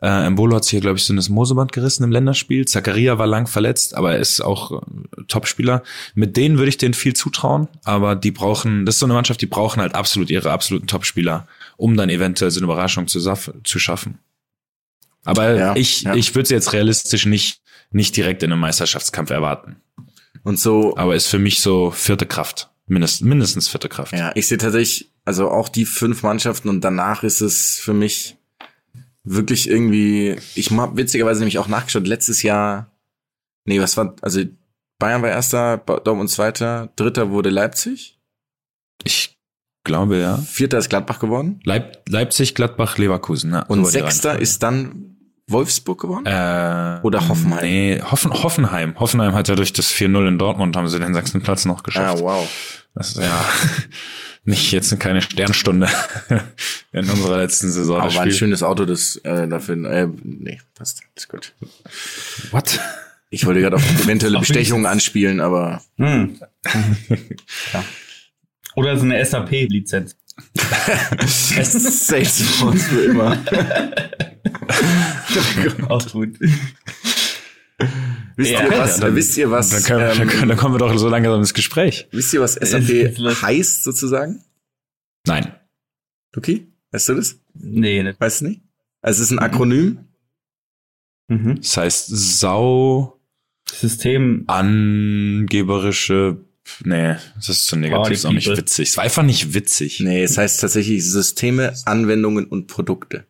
[0.00, 2.66] Äh, Embolo hat sich hier, glaube ich, so ein Moseband gerissen im Länderspiel.
[2.66, 5.82] Zakaria war lang verletzt, aber er ist auch äh, Topspieler.
[6.14, 9.40] Mit denen würde ich denen viel zutrauen, aber die brauchen, das ist so eine Mannschaft,
[9.40, 13.78] die brauchen halt absolut ihre absoluten Topspieler, um dann eventuell so eine Überraschung zu, zu
[13.78, 14.18] schaffen.
[15.24, 16.14] Aber Ja, ich, ja.
[16.14, 19.76] ich würde sie jetzt realistisch nicht, nicht direkt in einem Meisterschaftskampf erwarten.
[20.44, 22.70] Und so, Aber ist für mich so vierte Kraft.
[22.86, 24.12] Mindest, mindestens vierte Kraft.
[24.12, 28.37] ja, ich sehe tatsächlich, also auch die fünf Mannschaften und danach ist es für mich
[29.30, 32.90] wirklich irgendwie, ich habe witzigerweise nämlich auch nachgeschaut, letztes Jahr,
[33.64, 34.40] nee, was war, also
[34.98, 38.18] Bayern war erster, Dortmund zweiter, dritter wurde Leipzig,
[39.04, 39.38] Ich
[39.84, 40.38] glaube, ja.
[40.38, 43.52] vierter ist Gladbach geworden Leip Leipzig, Gladbach, Leverkusen.
[43.52, 46.26] Ja, und so sechster ist dann Wolfsburg geworden.
[46.26, 47.64] äh, Oder Hoffenheim.
[47.64, 48.98] Nee, Hoffen, Hoffenheim.
[49.00, 51.82] Hoffenheim hat ja durch das 4-0 in Dortmund haben sie den sechsten Platz noch ah,
[51.82, 52.22] geschafft.
[52.22, 52.46] wow.
[52.94, 53.44] Das ist ja
[54.48, 55.88] nicht jetzt keine Sternstunde
[56.92, 58.00] in unserer letzten Saison.
[58.00, 61.52] Aber war ein schönes Auto, das äh, dafür, äh, nee, passt, ist gut.
[62.50, 62.80] What?
[63.30, 66.40] Ich wollte gerade auf eventuelle Bestechungen anspielen, aber Hm.
[67.72, 67.84] ja.
[68.74, 70.16] Oder so eine SAP-Lizenz.
[71.26, 73.36] Salesforce für immer.
[75.88, 76.38] Auch gut.
[78.36, 80.78] Wisst, Ja, ihr was, dann- wisst ihr was, Dann, können, ähm, dann, dann kommen wir
[80.78, 82.08] doch so langsam ins Gespräch.
[82.12, 83.42] wisst ihr was SAP ist lustig.
[83.42, 84.44] heißt sozusagen?
[85.26, 85.52] Nein.
[86.34, 87.40] Luki, weißt du das?
[87.54, 88.20] Nee, nicht.
[88.20, 88.62] Weißt du nicht?
[89.00, 90.04] Also es ist ein Akronym.
[91.28, 91.56] Mhm.
[91.56, 93.20] Das heißt sau
[93.70, 94.44] System.
[94.46, 96.38] angeberische
[96.84, 98.90] Nee, das ist zu negativ, Oh, ist auch nicht witzig.
[98.90, 100.00] Es war einfach nicht witzig.
[100.00, 103.26] Nee, es heißt tatsächlich Systeme, Anwendungen und Produkte.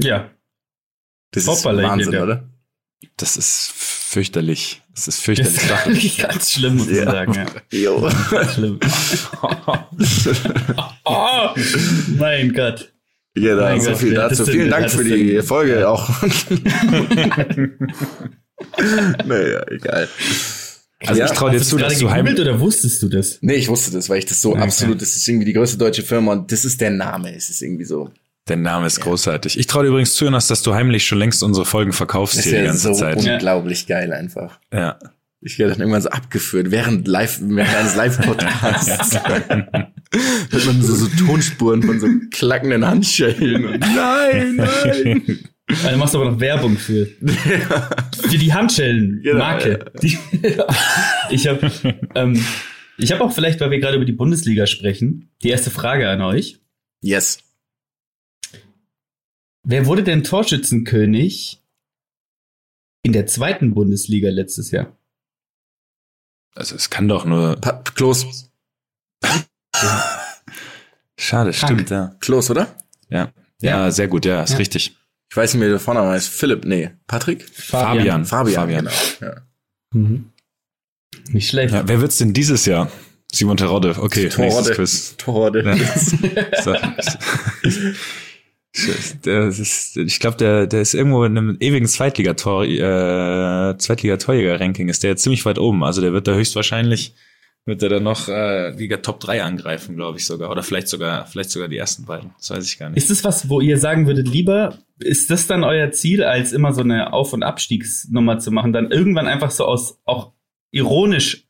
[0.00, 0.30] Ja.
[1.32, 2.48] Das Hoppala, ist Wahnsinn, der- oder?
[3.16, 4.82] Das ist fürchterlich.
[4.94, 5.56] Das ist Das fürchterlich.
[5.56, 7.04] ist wirklich ganz schlimm, muss Ja.
[7.10, 7.34] sagen.
[7.34, 7.46] Ja.
[7.78, 8.10] Jo.
[8.54, 8.78] Schlimm.
[11.04, 11.48] oh,
[12.18, 12.90] mein Gott.
[13.36, 14.44] Da Mein so Gott, viel dazu.
[14.44, 16.08] das Vielen Dank für das die Folge auch.
[19.26, 20.08] naja, egal.
[21.06, 22.26] Also Ja, ich traue dir zu, du das dass du heim.
[22.26, 23.38] oder wusstest du das?
[23.42, 24.60] Nee, ich wusste das, weil ich das so Okay.
[24.62, 27.34] absolut, das ist irgendwie die größte deutsche Firma und das ist der Name.
[27.34, 28.10] Es ist irgendwie so.
[28.48, 29.58] Der Name ist großartig.
[29.58, 32.50] Ich traue übrigens zu, Jonas, dass du heimlich schon längst unsere Folgen verkaufst Das ist
[32.50, 33.22] hier die ja ganze so Zeit.
[33.22, 33.34] Ja.
[33.34, 34.58] unglaublich geil einfach.
[34.72, 34.98] Ja.
[35.40, 39.14] Ich werde dann irgendwann so abgeführt, während live, während eines Live-Podcasts.
[40.50, 43.64] Hört man so, so Tonspuren von so klackenden Handschellen.
[43.66, 45.38] Und nein, nein.
[45.68, 49.92] Also, du machst aber noch Werbung für, für die Handschellen, Genau, Marke.
[50.02, 50.18] Die,
[51.30, 51.70] ich habe
[52.14, 52.44] ähm,
[52.98, 56.20] ich hab auch vielleicht, weil wir gerade über die Bundesliga sprechen, die erste Frage an
[56.20, 56.58] euch.
[57.00, 57.38] Yes.
[59.64, 61.62] Wer wurde denn Torschützenkönig
[63.02, 64.96] in der zweiten Bundesliga letztes Jahr?
[66.54, 67.56] Also es kann doch nur.
[67.56, 68.50] Pa Klos.
[71.18, 72.14] Schade, stimmt, ja.
[72.20, 72.76] Klos, oder?
[73.08, 73.32] Ja.
[73.60, 74.56] Ja, sehr gut, ja, ist Ja.
[74.58, 74.96] richtig.
[75.30, 76.28] Ich weiß nicht mehr, wie der Vorname heißt.
[76.28, 76.90] Philipp, nee.
[77.06, 77.48] Patrick?
[77.48, 78.24] Fabian.
[78.24, 78.84] Fabian, Fabian.
[78.84, 78.96] genau.
[79.20, 79.42] Ja.
[79.92, 80.30] Mhm.
[81.30, 81.72] Nicht schlecht.
[81.72, 82.90] Ja, wer wird's denn dieses Jahr?
[83.32, 83.96] Simon Terodde.
[83.98, 84.74] Okay, nächstes Torode.
[84.74, 85.16] Quiz.
[85.16, 85.62] Torode.
[89.24, 95.04] Der ist, ich glaube, der, der ist irgendwo in einem ewigen Zweitligator, äh, Zweitliga-Torjäger-Ranking ist
[95.04, 95.84] der jetzt ziemlich weit oben.
[95.84, 97.14] Also der wird da höchstwahrscheinlich,
[97.66, 100.50] wird er dann noch äh, Liga Top 3 angreifen, glaube ich sogar.
[100.50, 102.32] Oder vielleicht sogar, vielleicht sogar die ersten beiden.
[102.38, 102.98] Das weiß ich gar nicht.
[102.98, 106.72] Ist das was, wo ihr sagen würdet, lieber, ist das dann euer Ziel, als immer
[106.72, 110.32] so eine Auf- und Abstiegsnummer zu machen, dann irgendwann einfach so aus, auch
[110.72, 111.43] ironisch,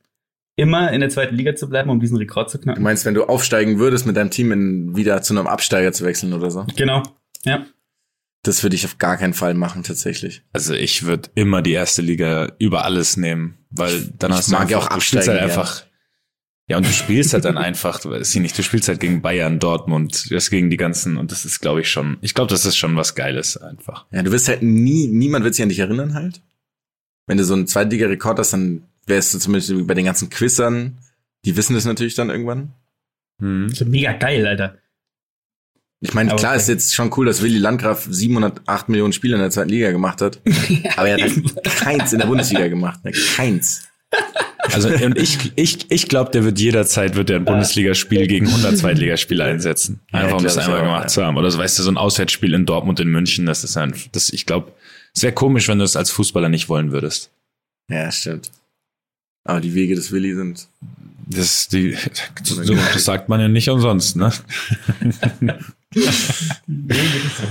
[0.55, 2.83] immer in der zweiten Liga zu bleiben, um diesen Rekord zu Du knacken?
[2.83, 6.33] meinst, wenn du aufsteigen würdest, mit deinem Team in, wieder zu einem Absteiger zu wechseln
[6.33, 6.65] oder so?
[6.75, 7.03] Genau.
[7.43, 7.65] Ja.
[8.43, 10.43] Das würde ich auf gar keinen Fall machen, tatsächlich.
[10.53, 14.53] Also ich würde immer die erste Liga über alles nehmen, weil dann Ich hast du
[14.53, 15.85] mag ja einfach, auch du spielst halt absteigen, einfach.
[16.67, 19.59] Ja, und du spielst halt dann einfach, du weißt nicht, du spielst halt gegen Bayern,
[19.59, 22.77] Dortmund, das gegen die ganzen, und das ist, glaube ich, schon, ich glaube, das ist
[22.77, 24.05] schon was Geiles einfach.
[24.11, 26.41] Ja, du wirst halt nie, niemand wird sich an dich erinnern halt.
[27.27, 30.97] Wenn du so einen Zweitliga-Rekord hast, dann wärst du zumindest bei den ganzen Quizern,
[31.45, 32.73] die wissen das natürlich dann irgendwann.
[33.39, 33.67] Hm.
[33.69, 34.77] Das ist mega geil, Alter.
[36.01, 36.61] Ich meine, Aber klar okay.
[36.61, 40.21] ist jetzt schon cool, dass Willi Landgraf 708 Millionen Spiele in der zweiten Liga gemacht
[40.21, 40.39] hat.
[40.97, 43.03] Aber er hat halt keins in der Bundesliga gemacht.
[43.03, 43.11] Ne?
[43.11, 43.87] Keins.
[44.71, 48.77] Also, und ich, ich, ich glaube, der wird jederzeit, wird der ein Bundesligaspiel gegen 100
[48.77, 50.01] Zweitligaspieler einsetzen.
[50.11, 51.07] Ja, Einfach, um glaub das einmal auch, gemacht ja.
[51.07, 51.37] zu haben.
[51.37, 54.29] Oder so, weißt du, so ein Auswärtsspiel in Dortmund, in München, das ist ein, das,
[54.29, 54.73] ich glaube,
[55.13, 57.31] es wäre komisch, wenn du es als Fußballer nicht wollen würdest.
[57.89, 58.51] Ja, stimmt.
[59.45, 60.67] Aber die Wege des Willi sind.
[61.27, 61.95] Das, die,
[62.43, 64.31] so, das sagt man ja nicht umsonst, ne?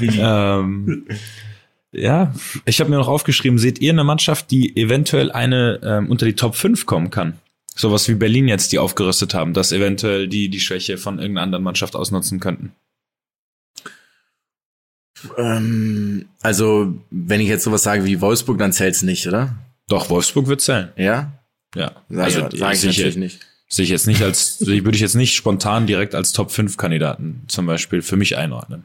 [0.00, 1.07] ähm,
[1.92, 6.26] ja, ich habe mir noch aufgeschrieben, seht ihr eine Mannschaft, die eventuell eine ähm, unter
[6.26, 7.35] die Top 5 kommen kann?
[7.76, 11.64] Sowas wie Berlin jetzt, die aufgerüstet haben, dass eventuell die die Schwäche von irgendeiner anderen
[11.64, 12.72] Mannschaft ausnutzen könnten.
[15.37, 19.57] Ähm, also, wenn ich jetzt sowas sage wie Wolfsburg, dann zählt's nicht, oder?
[19.88, 20.90] Doch, Wolfsburg wird zählen.
[20.96, 21.33] Ja?
[21.75, 22.03] Ja.
[22.09, 23.41] Sag also ich, sag ich sehe natürlich ich, nicht.
[23.69, 27.45] sehe ich jetzt nicht als, würde ich jetzt nicht spontan direkt als Top 5 Kandidaten
[27.49, 28.85] zum Beispiel für mich einordnen.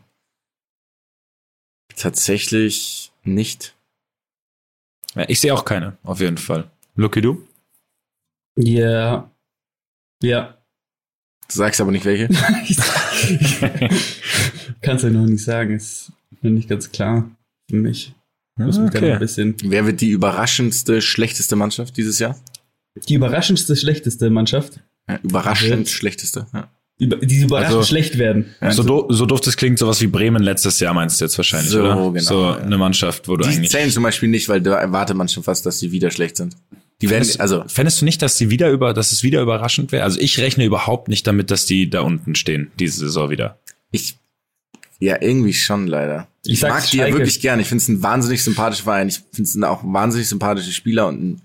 [1.96, 3.76] Tatsächlich nicht.
[5.16, 6.70] Ja, ich sehe auch keine, auf jeden Fall.
[6.96, 7.46] Lucky du?
[8.56, 9.30] Ja.
[10.22, 10.58] Ja.
[11.48, 12.28] Du sagst aber nicht welche.
[14.82, 17.30] Kannst du noch nicht sagen, ist noch nicht ganz klar
[17.70, 18.14] für mich.
[18.58, 19.56] Bisschen.
[19.64, 22.38] Wer wird die überraschendste, schlechteste Mannschaft dieses Jahr?
[23.08, 25.86] Die überraschendste, schlechteste Mannschaft, Ja, überraschend Okay.
[25.90, 26.48] schlechteste.
[26.54, 26.70] Ja.
[27.00, 28.54] über, die überraschend Also- schlecht werden.
[28.72, 31.70] So, do, so doof das klingt, sowas wie Bremen letztes Jahr meinst du jetzt wahrscheinlich,
[31.72, 31.96] So, oder?
[32.12, 32.58] genau, so ja.
[32.58, 33.72] eine Mannschaft, wo du Die eigentlich.
[33.72, 36.58] zählen zum Beispiel nicht, weil da erwartet man schon fast, dass die wieder schlecht sind.
[37.02, 39.94] Die werden, Fändest, also, fändest du nicht, dass sie wieder über, dass es wieder überraschend
[39.94, 40.04] wäre?
[40.04, 43.58] Also ich rechne überhaupt nicht damit, dass die da unten stehen, diese Saison wieder.
[43.92, 44.18] ich,
[45.00, 46.28] ja, irgendwie schon leider.
[46.46, 47.62] Ich Ich, mag die ja wirklich gern.
[47.62, 49.08] Ich finde es ein wahnsinnig sympathischer Verein.
[49.08, 51.42] Ich finde es auch wahnsinnig sympathische Spieler und ein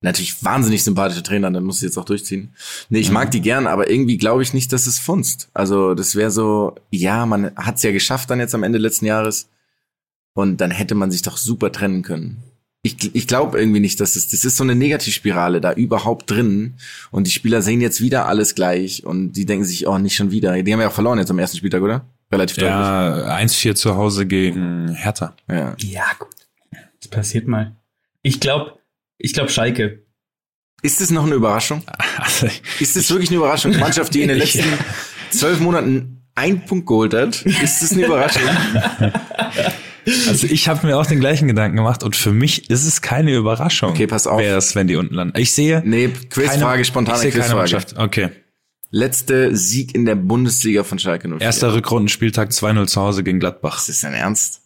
[0.00, 1.50] natürlich wahnsinnig sympathischer Trainer.
[1.50, 2.54] Dann muss ich jetzt auch durchziehen.
[2.88, 5.48] Nee, ich mag die gern, aber irgendwie glaube ich nicht, dass es funzt.
[5.54, 9.06] Also, das wäre so, ja, man hat es ja geschafft dann jetzt am Ende letzten
[9.06, 9.48] Jahres.
[10.34, 12.42] Und dann hätte man sich doch super trennen können.
[12.82, 16.74] Ich, ich glaube irgendwie nicht, dass es, das ist so eine Negativspirale da überhaupt drin.
[17.10, 20.30] Und die Spieler sehen jetzt wieder alles gleich und die denken sich, oh, nicht schon
[20.30, 20.62] wieder.
[20.62, 22.04] Die haben ja auch verloren jetzt am ersten Spieltag, oder?
[22.30, 22.70] Relativ deutlich.
[22.70, 25.34] Ja, 1-4 zu Hause gegen Hertha.
[25.48, 25.74] Ja.
[25.78, 26.28] Ja, gut.
[27.00, 27.74] Das passiert mal.
[28.22, 28.78] Ich glaube,
[29.18, 30.04] ich glaube Schalke.
[30.82, 31.82] Ist es noch eine Überraschung?
[32.18, 32.48] Also,
[32.80, 33.72] Ist es wirklich eine Überraschung?
[33.72, 34.64] Eine Mannschaft, die in den letzten
[35.30, 38.42] zwölf Monaten einen Punkt geholt hat, ist es eine Überraschung?
[40.28, 43.34] also ich habe mir auch den gleichen Gedanken gemacht und für mich ist es keine
[43.34, 43.90] Überraschung.
[43.90, 44.38] Okay, pass auf.
[44.40, 45.38] Wer es, wenn die unten landen.
[45.38, 47.72] Ich sehe Nee, Quizfrage, keine, spontane ich sehe keine Quizfrage.
[47.74, 47.98] Mannschaft.
[47.98, 48.30] Okay.
[48.90, 51.40] Letzte Sieg in der Bundesliga von Schalke 04.
[51.40, 53.78] Erster Rückrundenspieltag 2-0 zu Hause gegen Gladbach.
[53.78, 54.62] Ist das dein Ernst?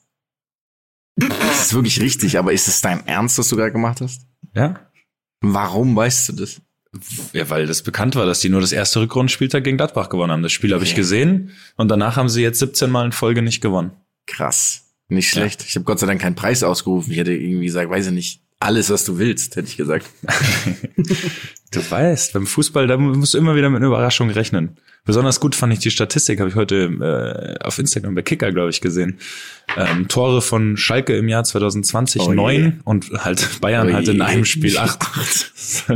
[1.17, 4.23] Das ist wirklich richtig, aber ist es dein Ernst, was du gerade gemacht hast?
[4.55, 4.87] Ja?
[5.41, 6.61] Warum weißt du das?
[7.33, 10.43] Ja, weil das bekannt war, dass die nur das erste Rückrundenspieltag gegen Gladbach gewonnen haben.
[10.43, 13.61] Das Spiel habe ich gesehen und danach haben sie jetzt 17 Mal in Folge nicht
[13.61, 13.93] gewonnen.
[14.27, 14.91] Krass.
[15.09, 15.65] Nicht schlecht.
[15.67, 17.13] Ich habe Gott sei Dank keinen Preis ausgerufen.
[17.13, 20.07] Ich hätte irgendwie gesagt, weiß ich nicht, alles, was du willst, hätte ich gesagt.
[21.73, 24.77] Du weißt, beim Fußball, da musst du immer wieder mit einer Überraschung rechnen.
[25.05, 28.71] Besonders gut fand ich die Statistik, habe ich heute äh, auf Instagram bei Kicker, glaube
[28.71, 29.21] ich, gesehen.
[29.77, 34.21] Ähm, Tore von Schalke im Jahr 2020 Oh neun und halt Bayern Oh halt in
[34.21, 34.99] einem Spiel acht.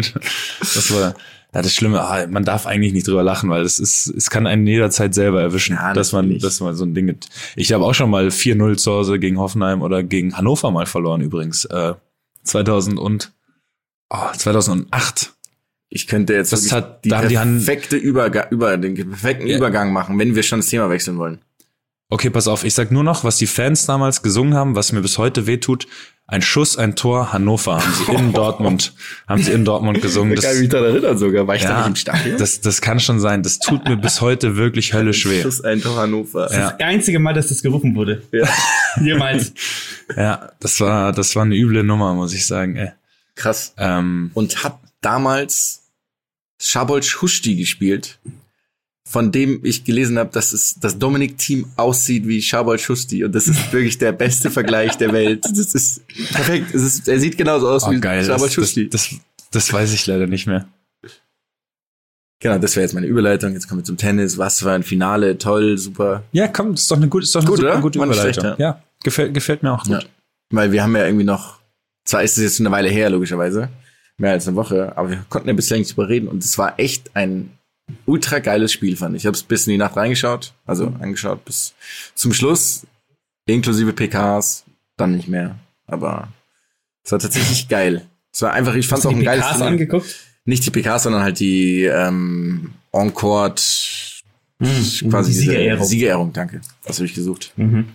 [0.61, 1.17] das war
[1.53, 2.01] ja das Schlimme.
[2.03, 5.43] Ah, man darf eigentlich nicht drüber lachen, weil es ist, es kann einen jederzeit selber
[5.43, 7.09] erwischen, Ja, dass man, dass man so ein Ding.
[7.09, 7.29] gibt.
[7.57, 11.21] Ich habe auch schon mal 4-0 zu Hause gegen Hoffenheim oder gegen Hannover mal verloren
[11.21, 11.65] übrigens.
[11.65, 11.95] Äh,
[12.45, 13.33] 2000 und
[14.11, 15.33] oh, 2008.
[15.91, 19.57] Ich könnte jetzt Das hat- die da haben die perfekte Überga über den perfekten Ja.
[19.57, 21.41] Übergang machen, wenn wir schon das Thema wechseln wollen.
[22.11, 25.01] Okay, pass auf, ich sag nur noch, was die Fans damals gesungen haben, was mir
[25.01, 25.87] bis heute wehtut.
[26.27, 28.95] Ein Schuss, ein Tor, Hannover haben sie in Dortmund,
[29.29, 30.35] haben sie in Dortmund gesungen.
[30.35, 31.47] Das, daran erinnern sogar.
[31.47, 31.93] War ich ja,
[32.39, 33.43] das, das kann schon sein.
[33.43, 35.43] Das tut mir bis heute wirklich höllisch weh.
[35.43, 36.51] Schuss ein Tor Hannover.
[36.51, 36.71] Ja.
[36.71, 38.23] Das einzige Mal, dass das gerufen wurde.
[38.33, 38.49] Ja.
[39.03, 39.53] Jemals.
[40.17, 42.77] Ja, das war, das war eine üble Nummer, muss ich sagen.
[42.77, 42.93] Ey.
[43.35, 43.75] Krass.
[43.77, 45.83] Ähm, Und hat damals
[46.59, 48.19] Schabol Schusti gespielt,
[49.07, 53.25] von dem ich gelesen habe, dass es das Dominik-Team aussieht wie Schabol Schusti.
[53.25, 55.45] Und das ist wirklich der beste Vergleich der Welt.
[55.45, 56.75] Das ist perfekt.
[56.75, 58.25] Es ist, er sieht genauso aus oh, wie geil.
[58.25, 58.89] Schabol Das, das, Schusti.
[58.89, 59.11] das,
[59.51, 60.67] das weiß ich leider nicht mehr.
[62.41, 63.53] Genau, das wäre jetzt meine Überleitung.
[63.53, 64.37] Jetzt kommen wir zum Tennis.
[64.39, 65.39] Was für ein Finale.
[65.39, 66.25] Toll, super.
[66.33, 67.81] Ja, komm, das ist doch eine gute, ist doch eine Gut, super oder?
[67.81, 68.43] gute Überleitung.
[68.43, 68.83] schlecht, ja.
[69.03, 70.03] gefällt, gefällt mir auch gut.
[70.03, 70.09] Ja.
[70.51, 71.59] Weil wir haben ja irgendwie noch,
[72.05, 73.69] zwar ist es jetzt schon eine Weile her, logischerweise,
[74.19, 76.79] mehr als eine Woche, aber wir konnten ja bisher nicht drüber reden und es war
[76.79, 77.51] echt ein
[78.07, 79.23] ultra geiles Spiel, fand ich.
[79.23, 81.75] Ich habe es bis in die Nacht reingeschaut, also angeschaut bis
[82.15, 82.87] zum Schluss,
[83.47, 84.65] inklusive PKs,
[84.97, 85.57] dann nicht mehr.
[85.87, 86.29] Aber
[87.05, 88.07] es war tatsächlich geil.
[88.33, 89.71] Es war einfach, ich fand es auch ein geiles PKs Turnier.
[89.73, 90.17] angeguckt?
[90.47, 93.61] Nicht die PKs, sondern halt die ähm, On-Court,
[95.11, 95.87] quasi die Siegerehrung.
[95.87, 96.61] Siegerehrung, danke.
[96.85, 97.53] Das habe ich gesucht.
[97.57, 97.89] Mhm.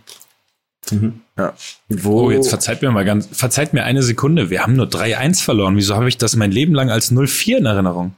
[0.92, 1.22] Mhm.
[1.38, 1.54] Ja.
[1.90, 4.50] Wo, Oh, jetzt verzeiht mir mal ganz, verzeiht mir eine Sekunde.
[4.50, 5.76] Wir haben nur 3-1 verloren.
[5.76, 8.16] Wieso habe ich das mein Leben lang als 0-4 in Erinnerung?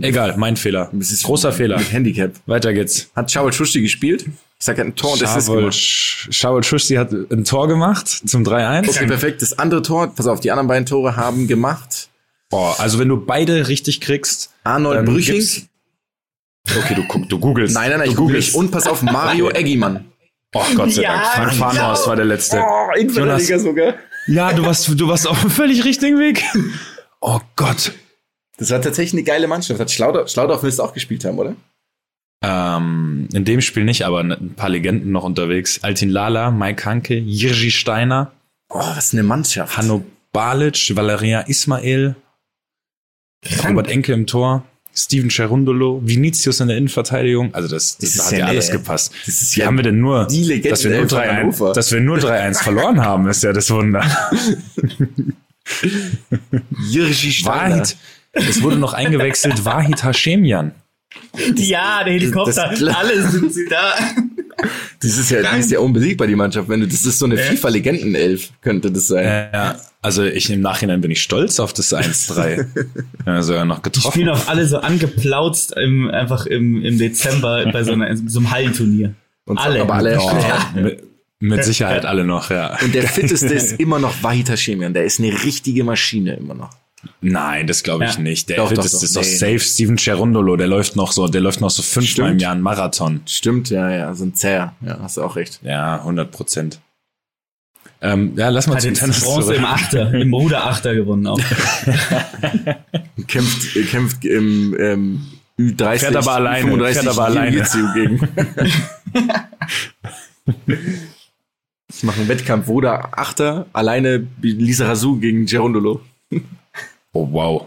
[0.00, 0.90] Egal, mein Fehler.
[0.92, 1.78] Das ist Großer Fehler.
[1.78, 2.32] Mit Handicap.
[2.46, 3.10] Weiter geht's.
[3.14, 4.24] Hat Chabal Schusti gespielt?
[4.26, 5.74] Ich sag, er hat ein Tor und Assist gemacht.
[5.74, 8.88] Schawol Schusti hat ein Tor gemacht zum 3-1.
[8.90, 9.40] Okay, perfekt.
[9.40, 12.08] Das andere Tor, pass auf, die anderen beiden Tore haben gemacht.
[12.50, 15.66] Boah, also wenn du beide richtig kriegst, Arnold Brüching.
[16.76, 17.74] okay, du du googelst.
[17.74, 18.48] Nein, nein, nein, du ich google googelst.
[18.48, 18.56] nicht.
[18.58, 20.04] Und pass auf, Mario Eggimann.
[20.54, 21.26] Oh Gott sei Ja, Dank.
[21.26, 21.64] Frank genau.
[21.70, 22.58] Farnhorst war der letzte.
[22.60, 23.94] Oh, Innenverteidiger sogar.
[24.26, 26.42] Ja, du warst, du warst auf dem völlig richtigen Weg.
[27.22, 27.92] Oh Gott.
[28.60, 29.80] Das war tatsächlich eine geile Mannschaft.
[29.80, 31.56] Hat Schlaudorf, Schlaudorf müsste auch gespielt haben, oder?
[32.42, 35.80] Ähm, in dem Spiel nicht, aber ein paar Legenden noch unterwegs.
[35.82, 38.32] Altin Lala, Mike Hanke, Jirgi Steiner,
[38.72, 39.76] Oh, was eine Mannschaft.
[39.76, 42.14] Hanno Balic, Valeria Ismail,
[43.66, 47.52] Robert Enke im Tor, Steven Cherundolo, Vinicius in der Innenverteidigung.
[47.52, 49.12] Also das, das, Das hat ja ja alles gepasst.
[49.26, 51.72] das Wie ja haben wir denn nur, die Legende dass wir nur von 3-1 Hannover.
[51.72, 54.04] dass wir nur 3-1 verloren haben, ist ja das Wunder.
[56.90, 57.76] Jirgi Steiner.
[57.76, 57.96] Wahid,
[58.32, 60.72] es wurde noch eingewechselt, Wahid Hashemian.
[61.56, 62.68] Ja, der Helikopter.
[62.70, 63.94] Das- das- Alle sind sie da.
[65.02, 66.68] Das ist ja, die ist ja unbesiegbar, die Mannschaft.
[66.68, 69.24] Wenn du, das ist so eine FIFA-Legenden-Elf, könnte das sein.
[69.52, 72.66] Ja, also ich im Nachhinein bin ich stolz auf das 1-3.
[73.26, 74.12] ja, sogar noch Die getroffen.
[74.12, 78.50] spielen auch alle so angeplautzt im, einfach im, im Dezember bei so, einer, so einem
[78.50, 79.14] Hallenturnier.
[79.46, 79.80] Und alle.
[79.80, 80.30] aber alle- Oh,
[80.78, 81.02] mit,
[81.40, 82.78] mit Sicherheit alle noch, ja.
[82.82, 84.92] Und der fitteste ist immer noch Wahid Hashemian.
[84.92, 86.70] Der ist eine richtige Maschine immer noch.
[87.22, 88.20] Nein, das glaube ich Ja.
[88.20, 88.48] nicht.
[88.50, 89.02] Der Doch, doch, das doch.
[89.02, 89.60] ist doch Nee, safe.
[89.60, 92.30] Steven Cherundolo, der läuft noch so, der läuft noch so fünfmal Stimmt.
[92.32, 93.20] im Jahr einen Marathon.
[93.26, 94.74] Stimmt, ja, ja, so ein Zäher.
[94.84, 95.60] Ja, hast du auch recht.
[95.62, 96.80] Ja, 100 Prozent.
[98.02, 99.58] Ähm, ja, lass mal Hat zum Tennis Bronze zurück.
[99.58, 101.40] im Achter, im Ruderachter gewonnen auch.
[103.26, 105.26] Kämpft, äh, kämpft im ähm,
[105.58, 105.98] Ü30.
[105.98, 107.66] Fährt aber alleine, 35 fährt aber alleine.
[107.94, 108.28] Gegen.
[111.92, 116.00] Ich mache einen Wettkampf, Woda Achter, alleine Lisa Razou gegen Gerondolo.
[117.12, 117.66] Oh, wow.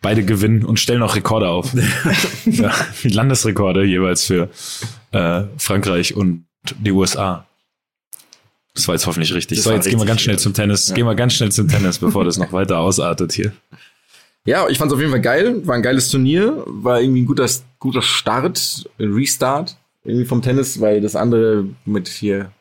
[0.00, 1.72] Beide gewinnen und stellen auch Rekorde auf.
[2.44, 4.48] ja, Landesrekorde jeweils für
[5.10, 6.44] äh, Frankreich und
[6.78, 7.46] die USA.
[8.74, 9.58] Das war jetzt hoffentlich richtig.
[9.58, 10.40] Das so, jetzt gehen wir richtig, ganz schnell ja.
[10.40, 10.94] zum Tennis.
[10.94, 13.52] Gehen wir ganz schnell zum Tennis, bevor das noch weiter ausartet hier.
[14.44, 15.66] Ja, ich fand es auf jeden Fall geil.
[15.66, 16.62] War ein geiles Turnier.
[16.66, 17.48] War irgendwie ein guter,
[17.80, 22.52] guter Start, Restart irgendwie vom Tennis, weil das andere mit hier,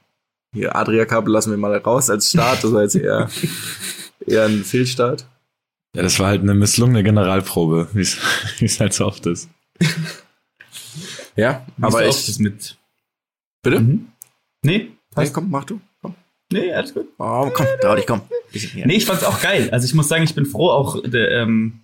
[0.53, 2.63] hier Adria-Kabel lassen wir mal raus als Start.
[2.63, 3.29] Das war jetzt eher,
[4.25, 5.25] eher ein Fehlstart.
[5.97, 9.49] Ja, das war halt eine misslungene Generalprobe, wie es halt so oft ist.
[11.35, 12.09] ja, Wie aber so ich.
[12.09, 12.77] oft ist mit.
[13.63, 13.79] Bitte?
[13.79, 14.07] Mhm.
[14.63, 15.81] Nee, Hey, komm, mach du.
[16.01, 16.13] Komm.
[16.51, 17.07] Nee, alles gut.
[17.17, 18.21] Oh, komm, trau dich, komm.
[18.53, 19.69] Nee, ich fand's auch geil.
[19.71, 21.81] Also ich muss sagen, ich bin froh auch, ähm,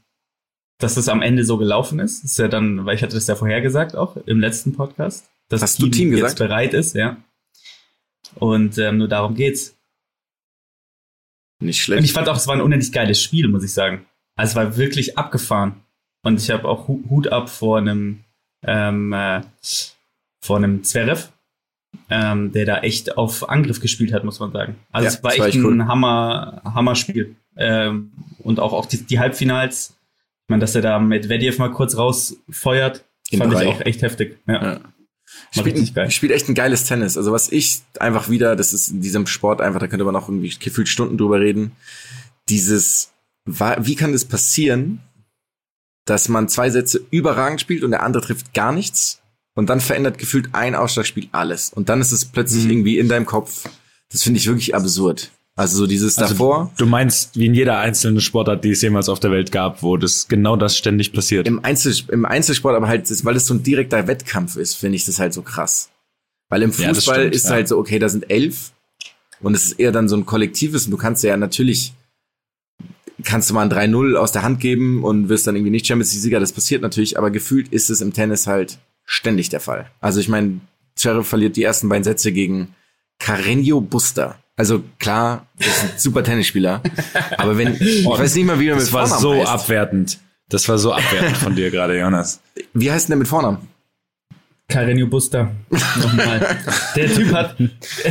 [0.78, 2.24] dass das am Ende so gelaufen ist.
[2.24, 5.82] Ist ja dann, weil ich hatte das ja vorhergesagt auch im letzten Podcast, dass Hast
[5.82, 6.38] du Team jetzt gesagt?
[6.38, 7.18] bereit ist, ja.
[8.36, 9.76] Und ähm, nur darum geht's.
[11.64, 12.04] Nicht Und schlecht.
[12.06, 14.06] ich fand auch, es war ein unendlich geiles Spiel, muss ich sagen.
[14.36, 15.76] Also es war wirklich abgefahren.
[16.24, 18.24] Und ich habe auch Hu- Hut ab vor einem
[18.66, 19.42] ähm, äh,
[20.42, 21.30] vor einem Zverev,
[22.10, 24.76] ähm, der da echt auf Angriff gespielt hat, muss man sagen.
[24.92, 25.86] Also Ja, es war echt war echt ein cool.
[25.86, 27.36] Hammer, Hammer-Spiel.
[27.58, 29.96] Ähm, und auch, auch die, die Halbfinals,
[30.46, 33.64] ich meine, dass er da mit Medvedev mal kurz rausfeuert, In fand drei.
[33.64, 34.38] ich auch echt heftig.
[34.48, 34.64] Ja.
[34.64, 34.80] Ja.
[35.52, 36.10] Spielt, geil.
[36.12, 37.16] spielt echt ein geiles Tennis.
[37.18, 40.28] Also was ich einfach wieder, das ist in diesem Sport einfach, da könnte man auch
[40.28, 41.74] irgendwie gefühlt Stunden drüber reden.
[42.50, 43.12] Dieses,
[43.46, 45.00] wie kann das passieren,
[46.06, 49.22] dass man zwei Sätze überragend spielt und der andere trifft gar nichts
[49.56, 52.72] und dann verändert gefühlt ein Ausschlagspiel alles und dann ist es plötzlich Mhm.
[52.72, 53.70] irgendwie in deinem Kopf.
[54.12, 55.32] Das finde ich wirklich absurd.
[55.56, 56.72] Also so dieses Also davor.
[56.78, 59.98] Du meinst, wie in jeder einzelnen Sportart, die es jemals auf der Welt gab, wo
[59.98, 61.48] das genau das ständig passiert.
[61.48, 65.06] Im, Einzel, Im Einzelsport aber halt, weil es so ein direkter Wettkampf ist, finde ich
[65.06, 65.92] das halt so krass.
[66.50, 67.52] Weil im Ja, Fußball stimmt, ist ja.
[67.52, 68.72] halt so, okay, da sind elf
[69.42, 71.94] und es ist eher dann so ein kollektives und du kannst ja natürlich,
[73.24, 76.14] kannst du mal ein 3-0 aus der Hand geben und wirst dann irgendwie nicht Champions
[76.14, 79.90] League-Sieger, das passiert natürlich, aber gefühlt ist es im Tennis halt ständig der Fall.
[80.00, 80.62] Also ich meine,
[80.96, 82.76] Zverev verliert die ersten beiden Sätze gegen
[83.20, 84.40] Carreño Buster.
[84.56, 86.82] Also klar, das ist ein super Tennisspieler,
[87.38, 89.52] aber wenn, ich weiß nicht mal, wie er mit Das war Vornamen so heißt.
[89.52, 90.20] abwertend.
[90.50, 92.40] Das war so abwertend von dir gerade, Jonas.
[92.74, 93.68] Wie heißt denn der mit Vornamen?
[94.70, 95.52] Carreño Buster.
[95.70, 96.58] Nochmal.
[96.96, 97.56] der Typ hat,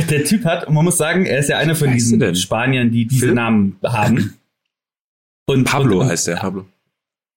[0.09, 2.35] der Typ hat, und man muss sagen, er ist ja einer von diesen er?
[2.35, 3.35] Spaniern, die diese Phil?
[3.35, 4.37] Namen haben.
[5.45, 6.37] Und, Pablo und, heißt er.
[6.37, 6.65] Pablo.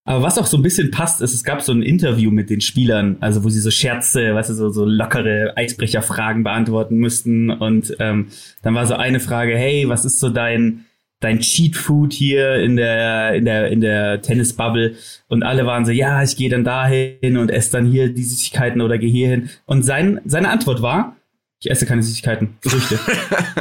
[0.06, 2.60] Aber was auch so ein bisschen passt, ist, es gab so ein Interview mit den
[2.60, 7.50] Spielern, also wo sie so Scherze, weißt du, so, so lockere Eisbrecherfragen beantworten müssten.
[7.50, 8.28] Und ähm,
[8.62, 10.86] dann war so eine Frage, hey, was ist so dein
[11.20, 14.96] dein Cheat Food hier in der in der in der Tennisbubble
[15.28, 18.82] und alle waren so ja ich gehe dann dahin und esse dann hier die Süßigkeiten
[18.82, 21.16] oder gehe hier hin und sein seine Antwort war
[21.58, 22.98] ich esse keine Süßigkeiten Früchte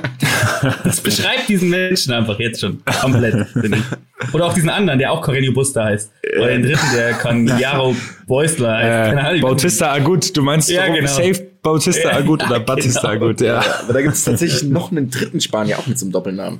[0.83, 4.33] das beschreibt diesen Menschen einfach jetzt schon komplett finde ich.
[4.33, 7.95] oder auch diesen anderen der auch Carreño Busta heißt oder den dritten der Canjaro
[8.27, 9.09] Beusler heißt.
[9.09, 11.07] Keine Ahnung, Äh, ich- Bautista Agut, du meinst Ja, genau.
[11.07, 12.65] safe Bautista Ja, Agut oder genau.
[12.65, 13.63] Batista Agut, ja.
[13.81, 16.59] Aber da gibt es tatsächlich noch einen dritten Spanier, auch mit so einem Doppelnamen.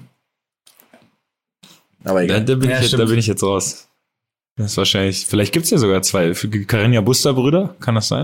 [2.04, 2.46] Aber Da, egal.
[2.46, 3.88] da, bin Ja, ich da bin ich jetzt raus.
[4.58, 6.32] Das ist wahrscheinlich, vielleicht gibt's ja sogar zwei.
[6.32, 8.24] Carenia Buster Brüder, kann das sein?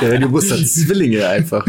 [0.00, 1.66] Der Radio Bus hat Zwillinge einfach.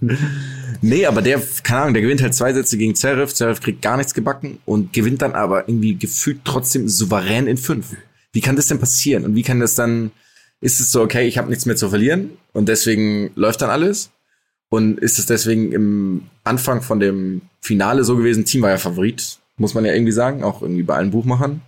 [0.82, 3.32] nee, aber der, keine Ahnung, der gewinnt halt zwei Sätze gegen Zverev.
[3.32, 7.96] Zverev kriegt gar nichts gebacken und gewinnt dann aber irgendwie gefühlt trotzdem souverän in fünf.
[8.32, 9.24] Wie kann das denn passieren?
[9.24, 10.10] Und wie kann das dann,
[10.60, 14.10] ist es so, okay, ich habe nichts mehr zu verlieren und deswegen läuft dann alles?
[14.68, 19.38] Und ist es deswegen im Anfang von dem Finale so gewesen, Team war ja Favorit,
[19.56, 21.62] muss man ja irgendwie sagen, auch irgendwie bei allen Buchmachern.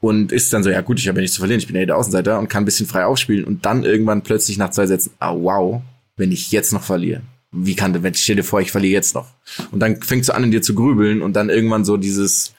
[0.00, 1.86] Und ist dann so, ja gut, ich habe ja nichts zu verlieren, ich bin ja
[1.86, 5.12] der Außenseiter und kann ein bisschen frei aufspielen und dann irgendwann plötzlich nach zwei Sätzen,
[5.18, 5.82] ah wow,
[6.16, 7.22] wenn ich jetzt noch verliere.
[7.50, 9.28] Wie kann, wenn stell dir vor, ich verliere jetzt noch.
[9.70, 12.52] Und dann fängst du an, in dir zu grübeln und dann irgendwann so dieses,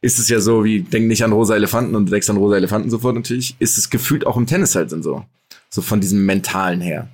[0.00, 2.90] ist es ja so wie, denk nicht an rosa Elefanten und denkst an rosa Elefanten
[2.90, 5.24] sofort natürlich, ist es gefühlt auch im Tennis halt dann so.
[5.68, 7.08] So von diesem Mentalen her.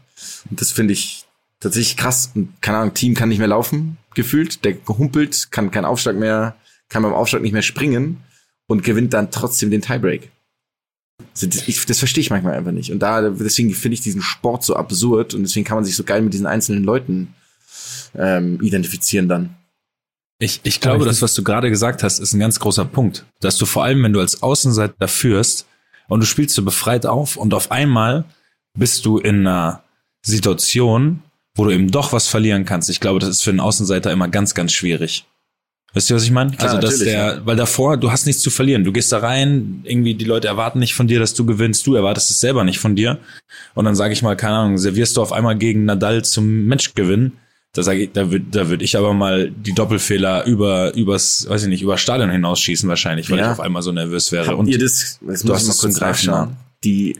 [0.51, 1.25] Und das finde ich
[1.59, 2.31] tatsächlich krass.
[2.35, 4.65] Und keine Ahnung, Team kann nicht mehr laufen, gefühlt.
[4.65, 6.55] Der gehumpelt, kann keinen Aufschlag mehr,
[6.89, 8.19] kann beim Aufschlag nicht mehr springen
[8.66, 10.31] und gewinnt dann trotzdem den Tiebreak.
[11.35, 12.90] Also das, ich, das verstehe ich manchmal einfach nicht.
[12.90, 16.05] Und da, deswegen finde ich diesen Sport so absurd und deswegen kann man sich so
[16.05, 17.35] geil mit diesen einzelnen Leuten
[18.14, 19.55] ähm, identifizieren dann.
[20.38, 23.25] Ich, ich glaube, das, was du gerade gesagt hast, ist ein ganz großer Punkt.
[23.40, 25.66] Dass du vor allem, wenn du als Außenseiter führst
[26.09, 28.25] und du spielst so befreit auf und auf einmal
[28.77, 29.85] bist du in einer
[30.22, 31.22] Situation,
[31.55, 32.90] wo du eben doch was verlieren kannst.
[32.90, 35.27] Ich glaube, das ist für einen Außenseiter immer ganz, ganz schwierig.
[35.95, 36.53] Wisst ihr, was ich meine?
[36.59, 38.83] Also, dass natürlich, der, weil davor, du hast nichts zu verlieren.
[38.85, 41.95] Du gehst da rein, irgendwie die Leute erwarten nicht von dir, dass du gewinnst, du
[41.95, 43.19] erwartest es selber nicht von dir.
[43.75, 46.95] Und dann sage ich mal, keine Ahnung, servierst du auf einmal gegen Nadal zum Match
[46.95, 47.33] gewinnen.
[47.75, 51.63] Da sage ich, da würde da würd ich aber mal die Doppelfehler über, übers, weiß
[51.65, 53.47] ich nicht, über Stadion hinausschießen wahrscheinlich, weil Ja.
[53.47, 54.47] ich auf einmal so nervös wäre.
[54.47, 56.57] Habt Und ihr das, das du muss hast ich mal kurz nachschauen.
[56.85, 57.17] Die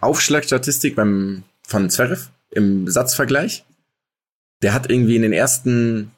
[0.00, 3.64] Aufschlagstatistik beim, von Zverev im Satzvergleich,
[4.62, 6.10] der hat irgendwie in den ersten,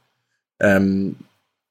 [0.60, 1.16] ähm,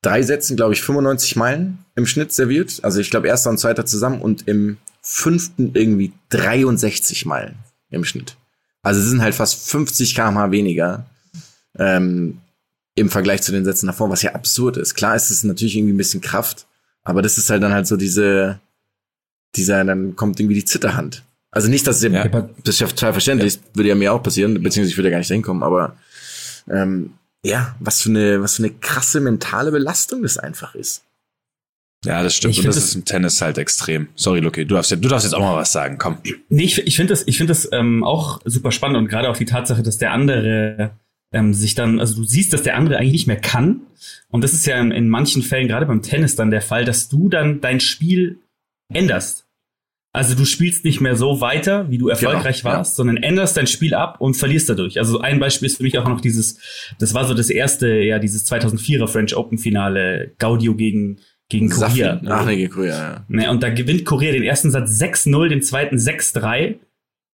[0.04, 2.80] drei Sätzen, glaube ich, 95 Meilen im Schnitt serviert.
[2.84, 7.56] Also ich glaube, erster und zweiter zusammen und im fünften irgendwie 63 Meilen
[7.90, 8.38] im Schnitt.
[8.84, 11.06] Also es sind halt fast 50 kmh weniger
[11.78, 12.40] ähm,
[12.96, 14.94] im Vergleich zu den Sätzen davor, was ja absurd ist.
[14.94, 16.68] Klar ist es natürlich irgendwie ein bisschen Kraft,
[17.04, 18.60] aber das ist halt dann halt so diese,
[19.56, 21.24] dieser, dann kommt irgendwie die Zitterhand.
[21.50, 23.62] Also nicht, dass es ja, das ist ja total verständlich, ja.
[23.74, 25.96] würde ja mir auch passieren, beziehungsweise ich würde ja gar nicht dahin kommen, aber
[26.70, 27.14] ähm,
[27.44, 31.04] ja, was für eine, was für eine krasse mentale Belastung das einfach ist.
[32.06, 32.54] Ja, das stimmt.
[32.54, 34.10] Ich Und das, das ist im Tennis halt extrem.
[34.16, 35.98] Sorry, Lucky, du darfst, du darfst jetzt auch mal was sagen.
[35.98, 36.18] Komm.
[36.50, 39.38] Nee, ich, ich finde das, ich finde das ähm, auch super spannend und gerade auch
[39.38, 40.92] die Tatsache, dass der andere
[41.32, 43.82] ähm, sich dann, also du siehst, dass der andere eigentlich nicht mehr kann.
[44.30, 47.08] Und das ist ja in, in manchen Fällen, gerade beim Tennis, dann der Fall, dass
[47.08, 48.40] du dann dein Spiel
[48.94, 49.46] änderst.
[50.16, 52.96] Also du spielst nicht mehr so weiter, wie du erfolgreich genau, warst, ja.
[52.98, 55.00] sondern änderst dein Spiel ab und verlierst dadurch.
[55.00, 56.60] Also ein Beispiel ist für mich auch noch dieses,
[57.00, 62.22] das war so das erste, ja, dieses 2004er French Open Finale, Gaudio gegen gegen Korea.
[62.28, 63.26] Ach, nee, gegen Korea, ja.
[63.28, 66.76] Ne, und da gewinnt Korea den ersten Satz 6-0, den zweiten 6-3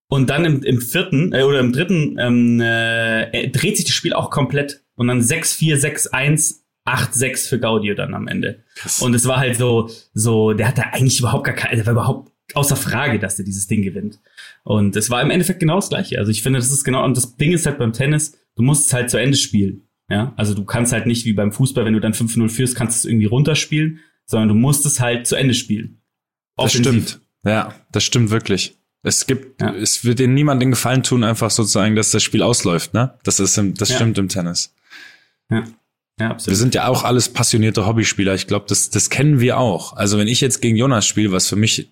[0.09, 4.13] und dann im, im vierten äh, oder im dritten ähm, äh, dreht sich das Spiel
[4.13, 8.63] auch komplett und dann 6-4, 6-1 8-6 für Gaudio dann am Ende.
[8.75, 9.01] Krass.
[9.01, 12.28] Und es war halt so, so, der hatte eigentlich überhaupt gar keine, der war überhaupt
[12.56, 14.20] außer Frage, dass er dieses Ding gewinnt.
[14.64, 16.18] Und es war im Endeffekt genau das Gleiche.
[16.20, 18.88] Also ich finde, das ist genau, und das Ding ist halt beim Tennis, du musst
[18.88, 19.84] es halt zu Ende spielen.
[20.10, 22.97] Ja, also du kannst halt nicht wie beim Fußball, wenn du dann 5-0 führst, kannst
[23.04, 26.02] du es irgendwie runterspielen, sondern du musst es halt zu Ende spielen.
[26.56, 26.84] Offensiv.
[26.84, 27.22] Das stimmt.
[27.45, 28.76] Ja, das stimmt wirklich.
[29.04, 29.74] Es gibt, ja.
[29.74, 33.18] es wird dir niemand den Gefallen tun, einfach sozusagen, dass das Spiel ausläuft, ne?
[33.24, 33.95] Das ist im, das ja.
[33.95, 34.74] stimmt im Tennis.
[35.50, 35.64] Ja.
[36.20, 36.52] Ja, absolut.
[36.52, 38.34] Wir sind ja auch alles passionierte Hobbyspieler.
[38.36, 39.93] Ich glaube, das, das kennen wir auch.
[39.93, 41.89] Also wenn ich jetzt gegen Jonas spiele, was für mich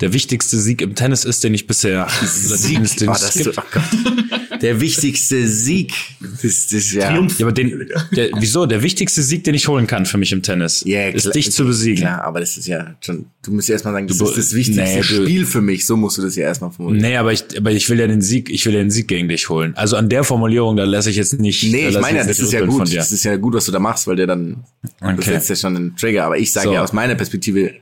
[0.00, 4.62] der wichtigste Sieg im Tennis ist, den ich bisher Sieg, den oh, das, oh Gott.
[4.62, 5.92] Der wichtigste Sieg.
[6.20, 7.10] Das, das, ja.
[7.10, 7.38] Triumph.
[7.38, 8.66] ja, aber den, der, wieso?
[8.66, 11.50] Der wichtigste Sieg, den ich holen kann für mich im Tennis, yeah, ist klar, dich
[11.52, 12.04] zu besiegen.
[12.04, 14.54] Ja, aber das ist ja schon, du musst ja erstmal sagen, das du, ist das
[14.54, 15.84] wichtigste nee, Spiel für mich.
[15.84, 17.02] So musst du das ja erstmal formulieren.
[17.02, 19.28] Nee, aber ich, aber ich will ja den Sieg, ich will ja den Sieg gegen
[19.28, 19.72] dich holen.
[19.76, 21.64] Also an der Formulierung, da lasse ich jetzt nicht.
[21.64, 22.94] Nee, ich meine ja, das ist ja gut.
[22.94, 24.64] Das ist ja gut, was du da machst, weil der dann,
[25.00, 25.16] okay.
[25.16, 26.24] das setzt ja schon einen Trigger.
[26.24, 26.74] Aber ich sage so.
[26.74, 27.72] ja aus meiner Perspektive,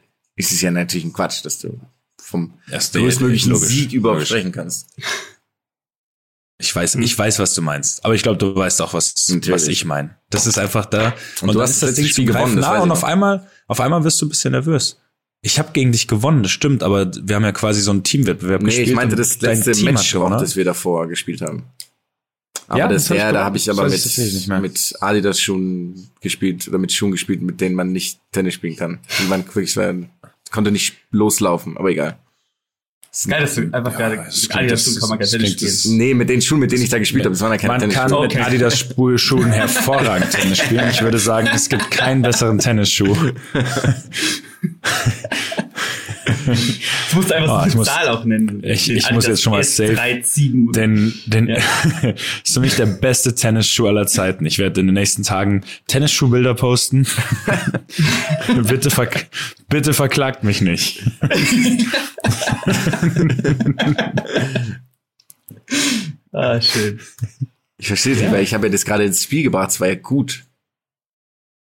[0.41, 1.79] ist es ja natürlich ein Quatsch, dass du
[2.21, 4.89] vom größtmöglichen Sieg überhaupt sprechen kannst.
[6.59, 7.03] Ich weiß, hm.
[7.03, 8.05] ich weiß, was du meinst.
[8.05, 9.15] Aber ich glaube, du weißt auch, was,
[9.49, 10.17] was ich meine.
[10.29, 11.15] Das ist einfach da.
[11.41, 12.57] Und, und du hast das Ding Spiel gewonnen.
[12.57, 14.99] Nah, und auf einmal, auf einmal wirst du ein bisschen nervös.
[15.43, 18.61] Ich habe gegen dich gewonnen, das stimmt, aber wir haben ja quasi so einen Teamwettbewerb
[18.61, 18.87] nee, gespielt.
[18.89, 21.65] Nee, ich meinte das letzte Match, auch, das wir davor gespielt haben.
[22.69, 26.93] Aber ja, das, ja, da habe ich aber mit, mit Adidas Schuhen gespielt oder mit
[26.93, 29.01] Schuhen gespielt, mit denen man nicht Tennis spielen kann.
[29.19, 29.73] Und man wirklich
[30.51, 32.19] konnte nicht loslaufen, aber egal.
[33.11, 35.99] Das ist geil, dass du einfach ja, gerade Adidas Schuhe kann man kein Tennis spielen.
[35.99, 37.91] Nee, mit den Schuhen, mit denen ich da gespielt habe, das waren ja keine Man
[37.91, 38.87] kann mit Adidas
[39.17, 40.89] Schuhen hervorragend Tennis spielen.
[40.91, 43.17] Ich würde sagen, es gibt keinen besseren Tennisschuh.
[47.11, 48.63] Ich muss einfach oh, so eine Zahl auch nennen.
[48.63, 49.97] Ich, ich muss jetzt schon mal safe.
[50.73, 51.57] Denn, denn ja.
[52.45, 54.47] ist für mich der beste Tennisschuh aller Zeiten.
[54.47, 57.07] Ich werde in den nächsten Tagen Tennisschuhbilder posten.
[58.63, 59.27] bitte, verk
[59.69, 61.03] bitte verklagt mich nicht.
[66.33, 67.01] ah, schön.
[67.79, 68.27] Ich verstehe es ja.
[68.27, 70.45] nicht, weil ich habe ja das gerade ins Spiel gebracht, es war ja gut.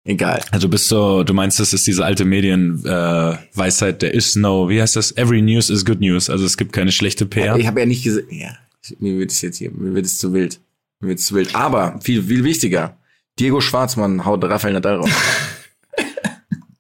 [0.04, 0.42] Egal.
[0.52, 4.82] Also bist so, du meinst, das ist diese alte Medienweisheit, äh, there is no, wie
[4.82, 5.16] heißt das?
[5.16, 6.30] Every news is good news.
[6.30, 7.56] Also es gibt keine schlechte PR.
[7.58, 8.58] Ich habe ja nicht gesagt, ja,
[9.00, 10.60] mir wird es jetzt hier, mir wird es zu wild.
[11.02, 11.54] Mir wird es zu wild.
[11.56, 12.98] Aber viel, viel wichtiger.
[13.38, 15.10] Diego Schwarzmann haut Rafael Nadal raus.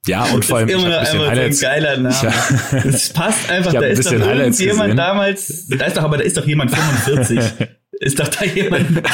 [0.07, 1.59] Ja, und vor allem ist immer ich ein Highlights.
[1.59, 2.15] So ein geiler Name.
[2.23, 2.81] Ja.
[2.83, 3.71] Das passt einfach.
[3.71, 7.39] Da ist doch irgendjemand damals, da ist doch, aber da ist doch jemand 45.
[7.99, 9.03] ist doch da jemand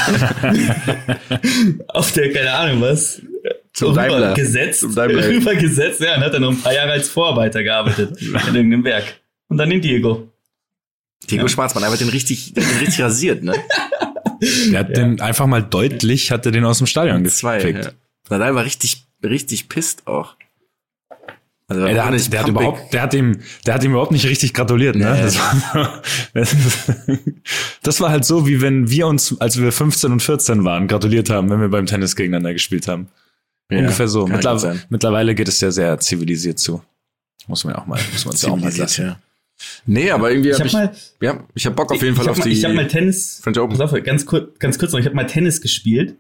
[1.90, 3.22] auf der, keine Ahnung was,
[3.78, 4.34] zum Daimler.
[4.34, 5.28] Gesetzt, Zum Daimler.
[5.28, 9.22] rübergesetzt, ja, und hat dann noch ein paar Jahre als Vorarbeiter gearbeitet in irgendeinem Werk.
[9.50, 10.32] Und dann den Diego.
[11.30, 11.50] Diego ja.
[11.50, 13.54] Schwarzmann, einfach den richtig, den richtig rasiert, ne?
[14.72, 14.96] Der hat ja.
[14.96, 17.86] den einfach mal deutlich, hat er den aus dem Stadion gepickt.
[17.86, 17.92] Ja.
[18.30, 20.36] Nadal war richtig, richtig pisst auch.
[21.68, 24.28] Also Ey, der, hat, der hat überhaupt, der hat ihm, der hat ihm überhaupt nicht
[24.28, 25.12] richtig gratuliert, ne?
[25.12, 25.22] Nee.
[25.22, 26.04] Das, war,
[27.82, 31.32] das war halt so, wie wenn wir uns, als wir 15 und 14 waren, gratuliert
[31.32, 33.08] haben, wenn wir beim Tennis gegeneinander gespielt haben.
[33.70, 34.28] Ja, Ungefähr so.
[34.28, 36.82] Mittler mittlerweile geht es ja sehr zivilisiert zu.
[37.48, 39.06] Muss man ja auch mal, muss man ja auch mal lassen.
[39.06, 39.20] Ja.
[39.86, 42.40] Nee, aber irgendwie habe ich, hab ich, ja, ich hab Bock auf jeden Fall auf
[42.40, 42.50] die.
[42.50, 43.40] Ich habe mal Tennis.
[43.42, 43.82] French Open.
[43.82, 45.00] Auf, ganz kurz, ganz kurz noch.
[45.00, 46.16] Ich habe mal Tennis gespielt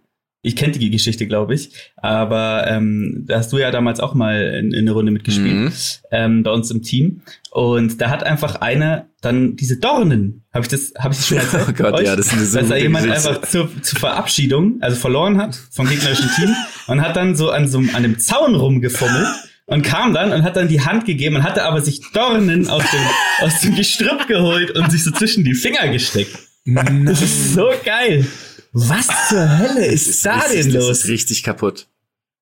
[0.47, 4.41] ich kenne die Geschichte, glaube ich, aber ähm, da hast du ja damals auch mal
[4.59, 5.71] in, in eine Runde mitgespielt Mhm.
[6.11, 7.21] ähm, bei uns im Team
[7.51, 11.37] und da hat einfach einer dann diese Dornen, habe ich das, habe ich das schon
[11.43, 11.65] erzählt?
[11.69, 12.05] Oh Gott, euch?
[12.07, 13.29] ja, das ist eine so dass da jemand Geschichte.
[13.29, 16.55] einfach zur, zur Verabschiedung, also verloren hat vom gegnerischen Team
[16.87, 19.27] und hat dann so an so einem- an dem Zaun rumgefummelt
[19.65, 22.83] und kam dann und hat dann die Hand gegeben und hatte aber sich Dornen aus
[22.91, 26.37] dem, aus dem Gestrüpp geholt und sich so zwischen die Finger gesteckt.
[26.65, 28.25] Das ist so geil.
[28.73, 30.97] Was zur Hölle ist, Das da richtig, denn Das los?
[30.99, 31.87] ist richtig kaputt.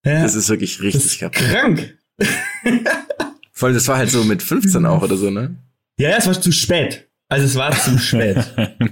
[0.05, 1.43] ja, Das ist wirklich das richtig ist kaputt.
[1.49, 1.97] krank.
[3.53, 5.55] Vor allem, das war halt so mit 15 auch oder so, ne?
[5.97, 7.09] Ja, ja, es war zu spät.
[7.29, 8.37] Also es war zu spät.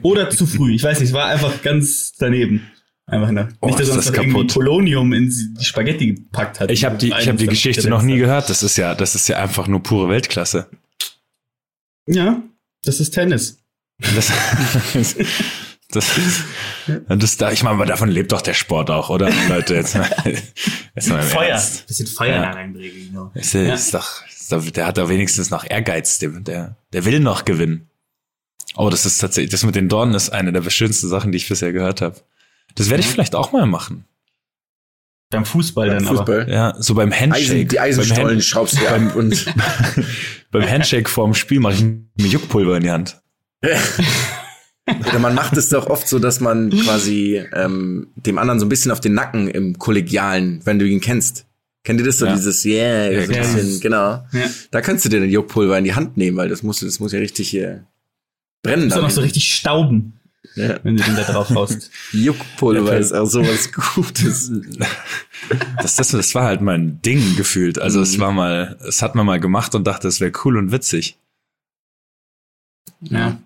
[0.02, 0.74] Oder zu früh.
[0.74, 2.70] Ich weiß nicht, es war einfach ganz daneben.
[3.06, 3.50] Einfach ne.
[3.60, 4.54] Oh, nicht, dass uns das irgendwie kaputt.
[4.54, 6.72] Polonium in die Spaghetti gepackt hat.
[6.72, 8.50] Ich habe die, ich hab die Geschichte noch nie gehört.
[8.50, 10.70] Das ist ja, das ist ja einfach nur pure Weltklasse.
[12.08, 12.42] Ja,
[12.86, 13.60] das ist Tennis.
[14.16, 14.32] Das,
[15.92, 16.10] das,
[17.08, 19.30] das, da, ich meine, davon lebt doch der Sport auch, oder?
[19.50, 20.10] Leute, jetzt mal,
[20.96, 21.86] jetzt mal im Ernst.
[21.88, 22.42] Bisschen Feuer Ja.
[22.42, 23.10] da reinbringen.
[23.10, 23.32] Genau.
[23.36, 23.74] Ist, ja.
[23.74, 24.24] Ist doch,
[24.60, 26.30] der hat doch wenigstens noch Ehrgeiz, der,
[26.92, 27.90] der, will noch gewinnen.
[28.76, 31.48] Oh, das ist tatsächlich, das mit den Dornen ist eine der schönsten Sachen, die ich
[31.48, 32.16] bisher gehört habe.
[32.76, 34.06] Das werde ich vielleicht auch mal machen.
[35.30, 36.18] Beim Fußball dann aber.
[36.18, 36.48] Fußball.
[36.50, 37.36] Ja, so beim Handshake.
[37.36, 39.46] Eisen, die beim, Eisenstollen Hand, schraubst du ab und
[40.52, 43.22] beim Handshake vorm Spiel mache ich mir Juckpulver in die Hand.
[45.08, 48.70] Oder man macht es doch oft so, dass man quasi ähm, dem anderen so ein
[48.70, 51.46] bisschen auf den Nacken im Kollegialen, wenn du ihn kennst.
[51.84, 52.36] Kennt ihr das so, Ja.
[52.36, 54.26] dieses Yeah, so ein Ja, bisschen, genau.
[54.32, 54.50] Ja.
[54.72, 57.12] Da kannst du dir den Juckpulver in die Hand nehmen, weil das muss, das muss
[57.12, 57.86] ja richtig hier
[58.64, 58.86] brennen.
[58.88, 60.14] Muss auch so richtig stauben,
[60.56, 60.80] ja.
[60.84, 61.92] wenn du den da drauf haust.
[62.14, 64.50] Juckpulver ist auch sowas Gutes.
[65.82, 67.80] Das, das, das war halt mein Ding gefühlt.
[67.80, 68.04] Also Mhm.
[68.04, 71.18] es war mal, es hat man mal gemacht und dachte, es wäre cool und witzig.
[73.02, 73.40] Ja.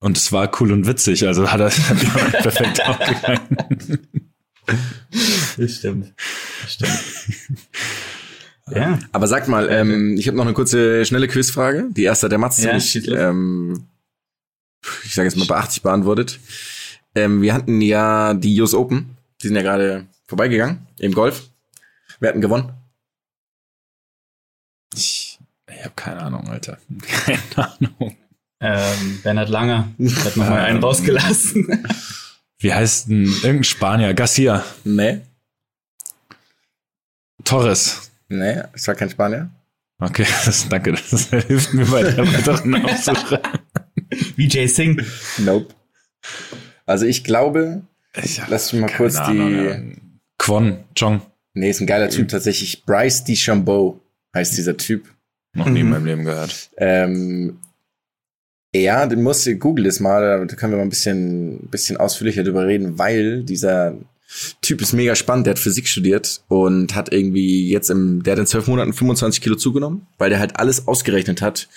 [0.00, 1.70] Und es war cool und witzig, also hat er
[2.42, 3.98] perfekt aufgegangen.
[5.56, 6.12] Das stimmt.
[6.62, 7.58] Das stimmt.
[8.70, 8.98] ja.
[9.12, 11.86] Aber sag mal, ähm, ich habe noch eine kurze, schnelle Quizfrage.
[11.90, 12.94] Die erste hat der Mats Ja, los.
[12.94, 13.86] ähm,
[15.04, 16.38] ich sage jetzt mal bei 80 beantwortet.
[17.14, 21.48] Ähm, wir hatten ja die US Open, die sind ja gerade vorbeigegangen im Golf.
[22.20, 22.72] Wir hatten gewonnen.
[24.94, 25.38] Ich,
[25.70, 26.78] ich habe keine Ahnung, Alter.
[27.24, 28.16] Keine Ahnung.
[28.60, 29.88] Ähm, Bernhard Langer
[30.24, 30.84] hat nochmal einen Ähm.
[30.84, 31.84] rausgelassen.
[32.60, 34.14] Wie heißt denn irgendein Spanier?
[34.14, 34.64] Garcia.
[34.84, 35.20] Nee,
[37.44, 38.10] Torres.
[38.28, 39.50] nee, es war kein Spanier.
[40.00, 40.92] Okay, das, danke.
[40.92, 43.40] Das hilft mir bei der weiteren Aufsuche.
[44.36, 45.02] Vijay Singh.
[45.38, 45.74] Nope.
[46.86, 47.82] Also ich glaube,
[48.22, 49.54] Ich lass mich mal kurz Ahnung, die.
[49.64, 49.78] ja.
[50.38, 51.20] Kwon Jong.
[51.54, 52.84] Nee, ist ein geiler Typ tatsächlich.
[52.84, 54.00] Bryce DeChambeau
[54.34, 55.08] heißt dieser Typ.
[55.54, 55.92] Noch nie in Mhm.
[55.92, 56.70] meinem Leben gehört.
[56.76, 57.58] Ähm,
[58.78, 62.42] ja, den musst du, google das mal, da können wir mal ein bisschen, bisschen ausführlicher
[62.42, 63.94] drüber reden, weil dieser
[64.60, 68.38] Typ ist mega spannend, der hat Physik studiert und hat irgendwie jetzt im, der hat
[68.38, 71.68] in zwölf Monaten 25 Kilo zugenommen, weil der halt alles ausgerechnet hat,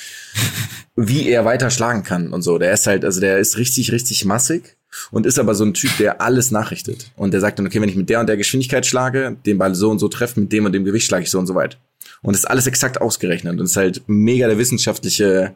[0.96, 2.58] wie er weiter schlagen kann und so.
[2.58, 4.76] Der ist halt, also der ist richtig, richtig massig
[5.12, 7.12] und ist aber so ein Typ, der alles nachrichtet.
[7.16, 9.74] Und der sagt dann, okay, wenn ich mit der und der Geschwindigkeit schlage, den Ball
[9.74, 11.78] so und so treffe, mit dem und dem Gewicht schlage ich so und so weit.
[12.22, 15.56] Und das ist alles exakt ausgerechnet und ist halt mega der wissenschaftliche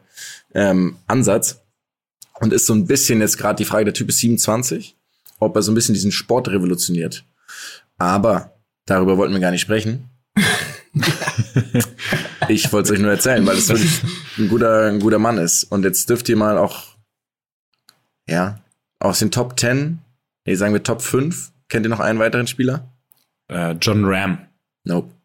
[0.54, 1.62] ähm, Ansatz.
[2.38, 4.94] Und ist so ein bisschen jetzt gerade die Frage, der Typ ist 27,
[5.38, 7.24] ob er so ein bisschen diesen Sport revolutioniert.
[7.96, 8.52] Aber
[8.84, 10.10] darüber wollten wir gar nicht sprechen.
[12.48, 14.02] ich wollte es euch nur erzählen, weil es wirklich
[14.36, 15.64] ein guter, ein guter Mann ist.
[15.64, 16.96] Und jetzt dürft ihr mal auch,
[18.28, 18.60] ja,
[18.98, 19.98] aus den Top 10,
[20.46, 22.92] nee, sagen wir Top 5, kennt ihr noch einen weiteren Spieler?
[23.48, 24.38] Äh, John Ram.
[24.84, 25.15] Nope.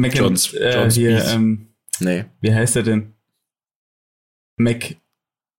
[0.00, 1.68] Mac John- äh, John hier, ähm,
[2.00, 2.24] Nee.
[2.40, 3.14] wie heißt er denn?
[4.56, 4.96] Mac.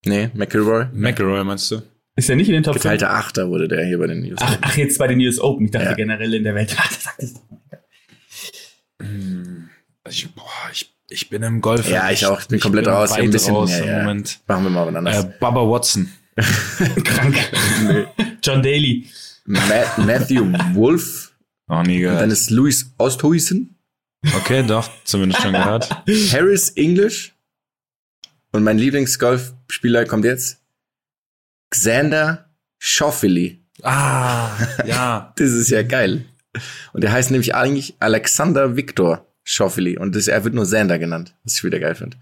[0.06, 0.86] Nee, McElroy.
[0.94, 1.82] McElroy meinst du?
[2.16, 2.84] Ist er nicht in den Top 5?
[2.84, 4.40] Geteilter Achter wurde der hier bei den News.
[4.42, 5.66] Ach, ach, jetzt bei den US Open.
[5.66, 5.94] Ich dachte Ja.
[5.94, 6.76] generell in der Welt.
[6.78, 7.42] Ah, das sagt es doch.
[9.02, 9.70] Hm,
[10.10, 11.90] Ich, boah, ich, ich bin im Golf.
[11.90, 12.40] Ja, ich auch.
[12.42, 13.10] Ich bin komplett raus.
[13.12, 13.98] Ich hab Weit ein bisschen- raus ja, im ja.
[14.00, 14.40] Moment.
[14.48, 15.24] Machen wir mal was anderes.
[15.26, 16.10] Äh, Bubba Watson.
[17.04, 17.36] Krank.
[18.44, 19.08] John Daly.
[19.46, 19.60] Ma
[19.98, 21.34] Matthew Wolf.
[21.68, 22.32] Noch nie Dann gehört.
[22.32, 23.76] ist Louis Osthuizen.
[24.36, 25.90] Okay, doch, zumindest schon gehört.
[26.32, 27.36] Harris English.
[28.52, 30.62] Und mein Lieblingsgolfspieler kommt jetzt.
[31.70, 32.50] Xander
[32.80, 33.58] Schauffele.
[33.84, 34.52] Ah,
[34.86, 35.34] ja.
[35.38, 36.26] Das ist ja geil.
[36.94, 40.00] Und der heißt nämlich eigentlich Alexander Victor Schauffele.
[40.00, 42.18] Und das, er wird nur Xander genannt, was ich wieder geil finde.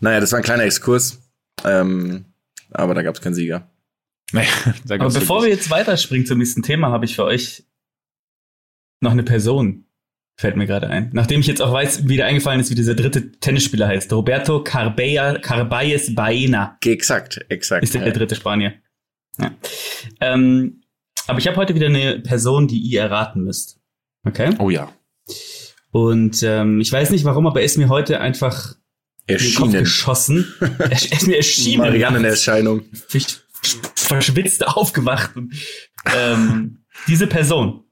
[0.00, 1.18] Naja, das war ein kleiner Exkurs.
[1.64, 2.24] Ähm,
[2.70, 3.70] aber da gab es keinen Sieger.
[4.84, 7.64] Da Aber bevor wir jetzt weiterspringen zum nächsten Thema, habe ich für euch
[9.00, 9.84] noch eine Person.
[10.40, 11.10] Fällt mir gerade ein.
[11.12, 14.12] Nachdem ich jetzt auch weiß, wie der eingefallen ist, wie dieser dritte Tennisspieler heißt.
[14.12, 17.82] Roberto Carbeya, Carbayes Baena Exakt, exakt.
[17.82, 18.04] ist der, ja.
[18.04, 18.74] der dritte Spanier.
[19.40, 19.50] Ja.
[20.20, 20.82] Ähm,
[21.26, 23.80] Aber ich habe heute wieder eine Person, die ihr erraten müsst.
[24.24, 24.54] Okay?
[24.60, 24.92] Oh ja.
[25.90, 28.76] Und ähm, ich weiß nicht warum, aber er ist mir heute einfach
[29.26, 29.72] in den Kopf Erschienen.
[29.80, 30.54] geschossen.
[30.78, 31.78] er ist mir erschienen.
[31.78, 32.82] Mariannenerscheinung.
[33.12, 33.26] Ich
[33.96, 35.34] verschwitzt aufgewacht.
[35.34, 35.52] Und,
[36.16, 37.82] ähm, diese Person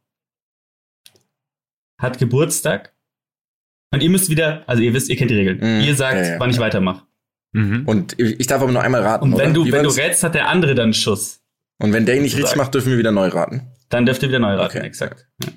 [1.98, 2.92] hat Geburtstag.
[3.92, 5.58] Und ihr müsst wieder, also ihr wisst, ihr kennt die Regeln.
[5.58, 5.84] Mhm.
[5.84, 7.04] Ihr sagt, Ja, ja, wann ich weitermache.
[7.52, 7.84] Mhm.
[7.86, 9.24] Und ich darf aber nur einmal raten.
[9.24, 9.52] Und wenn oder?
[9.54, 11.40] du, Wie wenn du rätst, hat der andere dann einen Schuss.
[11.78, 13.62] Und wenn der ihn nicht richtig macht, dürfen wir wieder neu raten.
[13.88, 14.86] Dann dürft ihr wieder neu raten, Okay.
[14.86, 15.26] exakt.
[15.42, 15.50] Ja.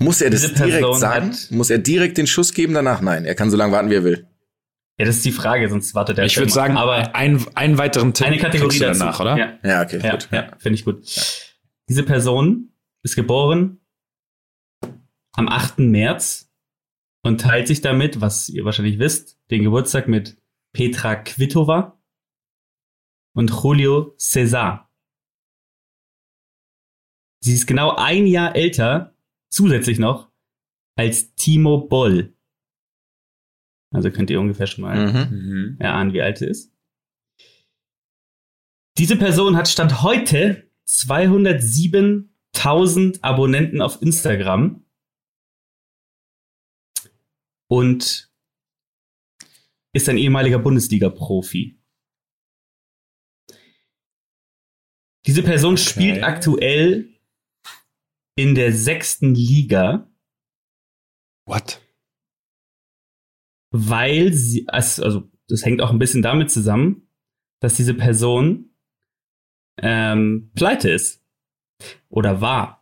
[0.00, 1.30] Muss er das Diese direkt Person sagen?
[1.32, 3.00] hat- Muss er direkt den Schuss geben danach?
[3.00, 4.26] Nein, er kann so lange warten, wie er will.
[4.98, 6.24] ja, das ist die Frage, sonst wartet er.
[6.24, 8.98] Ich würde sagen, aber ein, einen weiteren Tipp eine Kategorie du dazu.
[9.00, 9.36] danach, oder?
[9.36, 10.28] Ja, Ja, okay, ja, gut.
[10.30, 11.02] ja finde ich gut.
[11.88, 12.72] Diese Person
[13.02, 13.80] ist geboren
[15.38, 15.78] am 8.
[15.78, 16.52] März
[17.24, 20.36] und teilt sich damit, was ihr wahrscheinlich wisst, den Geburtstag mit
[20.72, 22.02] Petra Kvitova
[23.36, 24.88] und Julio César.
[27.40, 29.14] Sie ist genau ein Jahr älter,
[29.48, 30.28] zusätzlich noch,
[30.96, 32.34] als Timo Boll.
[33.94, 35.30] Also könnt ihr ungefähr schon mal Mhm.
[35.30, 35.76] Mhm.
[35.78, 36.74] erahnen, wie alt sie ist.
[38.98, 44.84] Diese Person hat Stand heute 207.000 Abonnenten auf Instagram
[47.70, 48.32] und
[49.94, 51.80] ist ein ehemaliger Bundesliga-Profi.
[55.26, 57.14] Diese Person spielt aktuell
[58.36, 60.10] in der sechsten Liga
[61.46, 61.80] What?
[63.70, 67.08] weil sie, also also das hängt auch ein bisschen damit zusammen,
[67.60, 68.74] dass diese Person
[69.80, 71.24] ähm, pleite ist
[72.08, 72.77] oder war.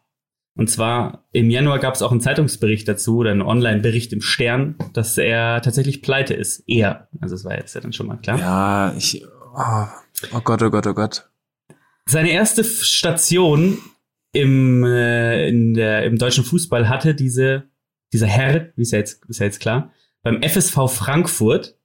[0.57, 4.77] Und zwar im Januar gab es auch einen Zeitungsbericht dazu oder einen Online-Bericht im Stern,
[4.95, 6.65] dass er tatsächlich pleite ist.
[6.67, 7.09] Er.
[7.21, 8.39] Also das war jetzt ja dann schon mal klar.
[8.39, 9.23] Ja, ich.
[9.55, 9.87] Oh,
[10.33, 11.29] oh Gott, oh Gott, oh Gott.
[12.07, 13.79] Seine erste Station
[14.33, 17.65] im, äh, in der, im deutschen Fußball hatte diese,
[18.13, 19.93] dieser Herr, wie ist ja jetzt, ist ja jetzt klar,
[20.23, 21.79] beim FSV Frankfurt.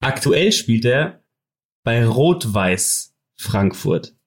[0.00, 1.22] Aktuell spielt er
[1.82, 4.17] bei Rot-Weiß Frankfurt.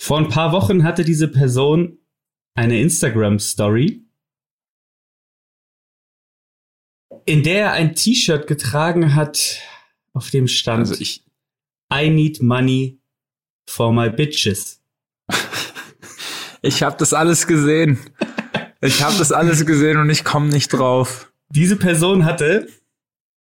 [0.00, 1.98] Vor ein paar Wochen hatte diese Person
[2.54, 4.02] eine Instagram-Story,
[7.26, 9.60] in der er ein T-Shirt getragen hat,
[10.14, 11.22] auf dem stand Also ich.
[11.92, 12.98] I need money
[13.68, 14.82] for my bitches.
[16.62, 17.98] Ich habe das alles gesehen.
[18.82, 21.32] Ich habe das alles gesehen und ich komme nicht drauf.
[21.48, 22.68] Diese Person hatte,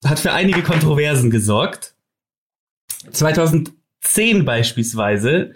[0.04, 1.96] hat für einige Kontroversen gesorgt.
[3.10, 5.54] 2010 beispielsweise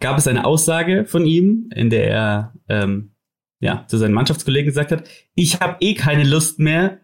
[0.00, 3.12] gab es eine Aussage von ihm, in der er ähm,
[3.60, 6.98] ja, zu seinen Mannschaftskollegen gesagt hat, ich habe eh keine Lust mehr,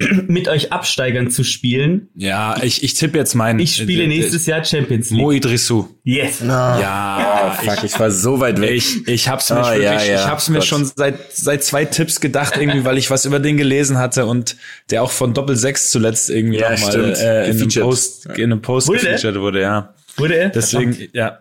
[0.28, 2.08] mit euch Absteigern zu spielen.
[2.14, 3.58] Ja, ich, ich tippe jetzt meinen.
[3.58, 5.20] Ich spiele nächstes Jahr Champions League.
[5.20, 5.88] Mo Idrissou.
[6.04, 6.40] Yes.
[6.40, 8.70] Ja, Ah, fuck, ich war so weit weg.
[8.70, 10.66] Ich, ich hab's mir, Ah, wirklich, ja, ja, ich hab's mir Gott.
[10.68, 14.56] schon seit, seit zwei Tipps gedacht, irgendwie, weil ich was über den gelesen hatte und
[14.90, 17.18] der auch von Doppel 6 zuletzt irgendwie Ja, noch mal stimmt.
[17.18, 17.68] äh, in, einem.
[17.82, 19.94] Post, in einem Post Wurde gefeatured wurde, ja.
[20.16, 20.48] Wurde er?
[20.48, 21.40] Deswegen, ja.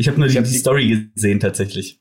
[0.00, 2.00] Ich habe nur die, hab die Story gesehen tatsächlich.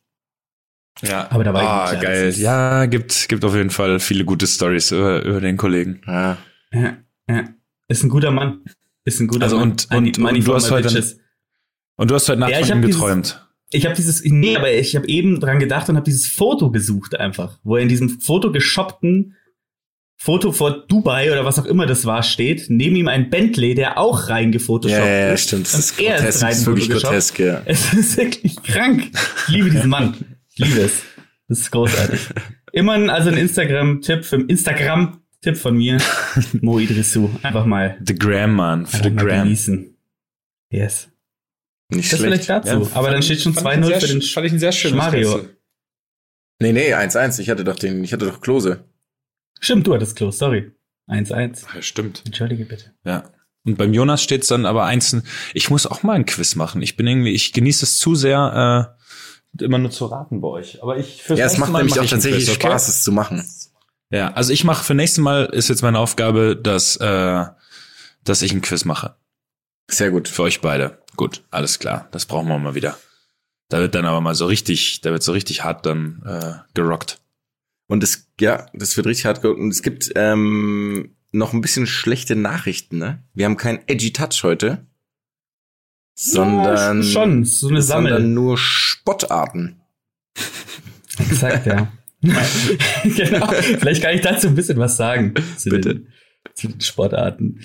[1.01, 2.27] Ja, Aber da war ah, irgendwie klar, geil.
[2.29, 6.01] ist- Ja, gibt, gibt auf jeden Fall viele gute Stories über, über den Kollegen.
[6.05, 6.37] Ah.
[6.71, 6.97] Ja,
[7.29, 7.43] ja.
[7.89, 8.61] Ist ein guter Mann.
[9.03, 9.71] Ist ein guter Also Mann.
[9.71, 11.19] und- und- money und du for hast heute- bitches.
[11.97, 13.45] Und du hast heute Nacht Ja, ich von ihm dieses- geträumt.
[13.71, 17.19] Ich habe dieses, nee, aber ich habe eben dran gedacht und habe dieses Foto gesucht
[17.19, 19.35] einfach, wo er in diesem Foto geshoppten
[20.21, 23.97] Foto vor Dubai oder was auch immer das war steht, neben ihm ein Bentley, der
[23.97, 25.43] auch Ja, reingefotoshoppt ja, ja, ist.
[25.43, 25.65] stimmt.
[25.67, 26.43] Das ist er grotesk.
[26.43, 27.61] rein Das ist wirklich grotesk, ja.
[27.65, 29.11] Es ist wirklich krank.
[29.47, 30.15] Ich liebe diesen Mann.
[30.53, 31.03] Ich liebe es.
[31.47, 32.19] Das ist großartig.
[32.73, 35.99] Immer ein, also ein Instagram-Tipp, für Instagram-Tipp von mir.
[36.61, 37.29] Mo Idrissou.
[37.41, 38.85] Einfach mal, The Gram, Mann.
[38.87, 39.43] Für The Gram.
[39.45, 39.95] genießen.
[40.69, 41.07] Yes.
[41.91, 42.43] Nicht Das schlecht.
[42.45, 42.91] vielleicht dazu.
[42.93, 45.47] Aber dann steht schon 2-0 für den fand ich ein sehr schönes Mario.
[46.59, 47.39] Nee, nee, 1-1.
[47.39, 48.83] Ich hatte doch den, ich hatte doch Klose.
[49.59, 50.71] Stimmt, du hattest Close, sorry.
[51.07, 51.65] 1-1.
[51.75, 52.23] Ja, stimmt.
[52.25, 52.93] Entschuldige bitte.
[53.03, 53.31] Ja.
[53.65, 55.23] Und beim Jonas steht's dann aber einzeln.
[55.53, 56.81] Ich muss auch mal ein Quiz machen.
[56.81, 58.95] Ich bin irgendwie, ich genieße es zu sehr,
[59.57, 60.81] äh, immer nur zu raten bei euch.
[60.81, 62.67] Aber ich fürs Ja, es macht Mal nämlich mach auch tatsächlich Quiz, okay?
[62.67, 63.47] Spaß, es zu machen.
[64.11, 67.45] Ja, also ich mache für nächstes Mal ist jetzt meine Aufgabe, dass, äh,
[68.23, 69.15] dass ich ein Quiz mache.
[69.89, 70.27] Sehr gut.
[70.27, 70.99] Für euch beide.
[71.15, 72.07] Gut, alles klar.
[72.11, 72.97] Das brauchen wir mal wieder.
[73.69, 77.19] Da wird dann aber mal so richtig, da wird so richtig hart dann äh, gerockt.
[77.87, 79.41] Und es, ja, das wird richtig hart.
[79.41, 83.23] ge- Und es gibt ähm, noch ein bisschen schlechte Nachrichten, ne?
[83.33, 84.85] Wir haben keinen Edgy Touch heute.
[86.15, 88.27] Sondern, Ja, schon, so eine sondern Sammel.
[88.29, 89.81] nur Spottarten.
[91.19, 91.91] Exakt, ja.
[93.03, 93.47] genau.
[93.47, 95.33] Vielleicht kann ich dazu ein bisschen was sagen.
[95.57, 95.95] Zu Bitte.
[95.95, 96.07] Den,
[96.53, 97.61] zu den Sportarten.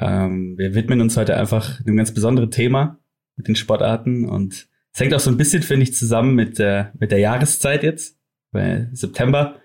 [0.00, 2.98] Ähm, wir widmen uns heute einfach einem ganz besonderen Thema.
[3.36, 6.92] mit den Sportarten und es hängt auch so ein bisschen, finde ich, zusammen mit der,
[6.98, 8.16] mit der Jahreszeit jetzt,
[8.52, 9.56] weil September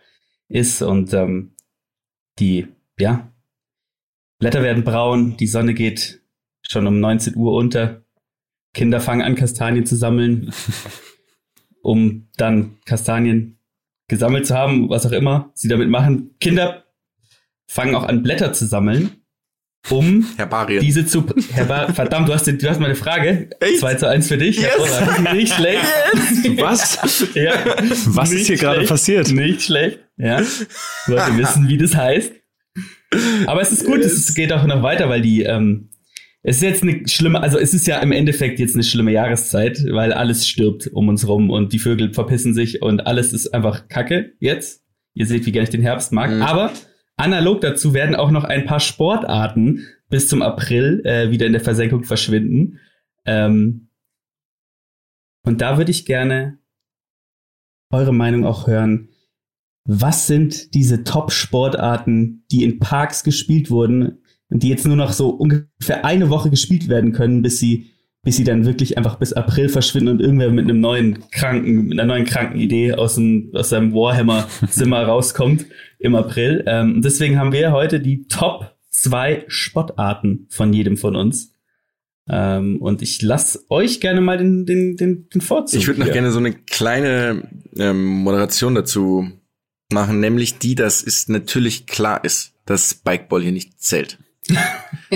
[0.50, 1.56] ist und ähm,
[2.40, 2.68] die,
[3.00, 3.32] ja,
[4.40, 6.22] Blätter werden braun, die Sonne geht
[6.62, 8.04] schon um 19 Uhr unter,
[8.74, 10.54] Kinder fangen an, Kastanien zu sammeln,
[11.82, 13.60] um dann Kastanien
[14.08, 16.36] gesammelt zu haben, was auch immer sie damit machen.
[16.40, 16.86] Kinder
[17.68, 19.24] fangen auch an, Blätter zu sammeln,
[19.90, 20.82] um Herbarien.
[20.82, 21.26] diese zu.
[21.52, 23.50] Herbar Verdammt, du hast, den, du hast meine Frage.
[23.60, 23.80] Echt?
[23.80, 24.58] 2 zu 1 für dich.
[24.58, 25.34] Yes.
[25.34, 25.82] Nicht schlecht.
[26.58, 27.28] Was?
[27.34, 27.54] Ja.
[28.08, 29.32] Was Nicht ist hier gerade passiert?
[29.32, 30.00] Nicht schlecht.
[30.18, 30.42] Ja.
[30.42, 30.68] Ich
[31.08, 32.34] wollte wissen, wie das heißt.
[33.48, 35.90] Aber es ist gut, es geht auch noch weiter, weil die, ähm,
[36.44, 39.84] es ist jetzt eine schlimme, also es ist ja im Endeffekt jetzt eine schlimme Jahreszeit,
[39.92, 43.88] weil alles stirbt um uns rum und die Vögel verpissen sich und alles ist einfach
[43.88, 44.84] Kacke jetzt.
[45.16, 46.32] Ihr seht, wie gerne ich den Herbst mag.
[46.32, 46.42] Mhm.
[46.44, 46.72] Aber
[47.20, 51.62] analog dazu werden auch noch ein paar Sportarten bis zum April äh, wieder in der
[51.62, 52.80] Versenkung verschwinden.
[53.26, 53.90] Ähm,
[55.46, 56.60] und da würde ich gerne
[57.92, 59.10] eure Meinung auch hören.
[59.86, 65.30] Was sind diese Top-Sportarten, die in Parks gespielt wurden und die jetzt nur noch so
[65.30, 67.92] ungefähr eine Woche gespielt werden können, bis sie,
[68.24, 72.00] bis sie dann wirklich einfach bis April verschwinden und irgendwer mit einem neuen kranken, mit
[72.00, 75.66] einer neuen kranken Idee aus, dem, aus seinem Warhammer-Zimmer rauskommt
[76.00, 76.64] im April.
[76.68, 81.54] Ähm, deswegen haben wir heute die Top zwei Sportarten von jedem von uns.
[82.28, 85.80] Ähm, und ich lasse euch gerne mal den, den, den, den Vorzug.
[85.80, 87.48] Ich würde noch gerne so eine kleine
[87.78, 89.32] ähm, Moderation dazu
[89.92, 94.20] machen, nämlich die, dass es natürlich klar ist, dass Spikeball hier nicht zählt.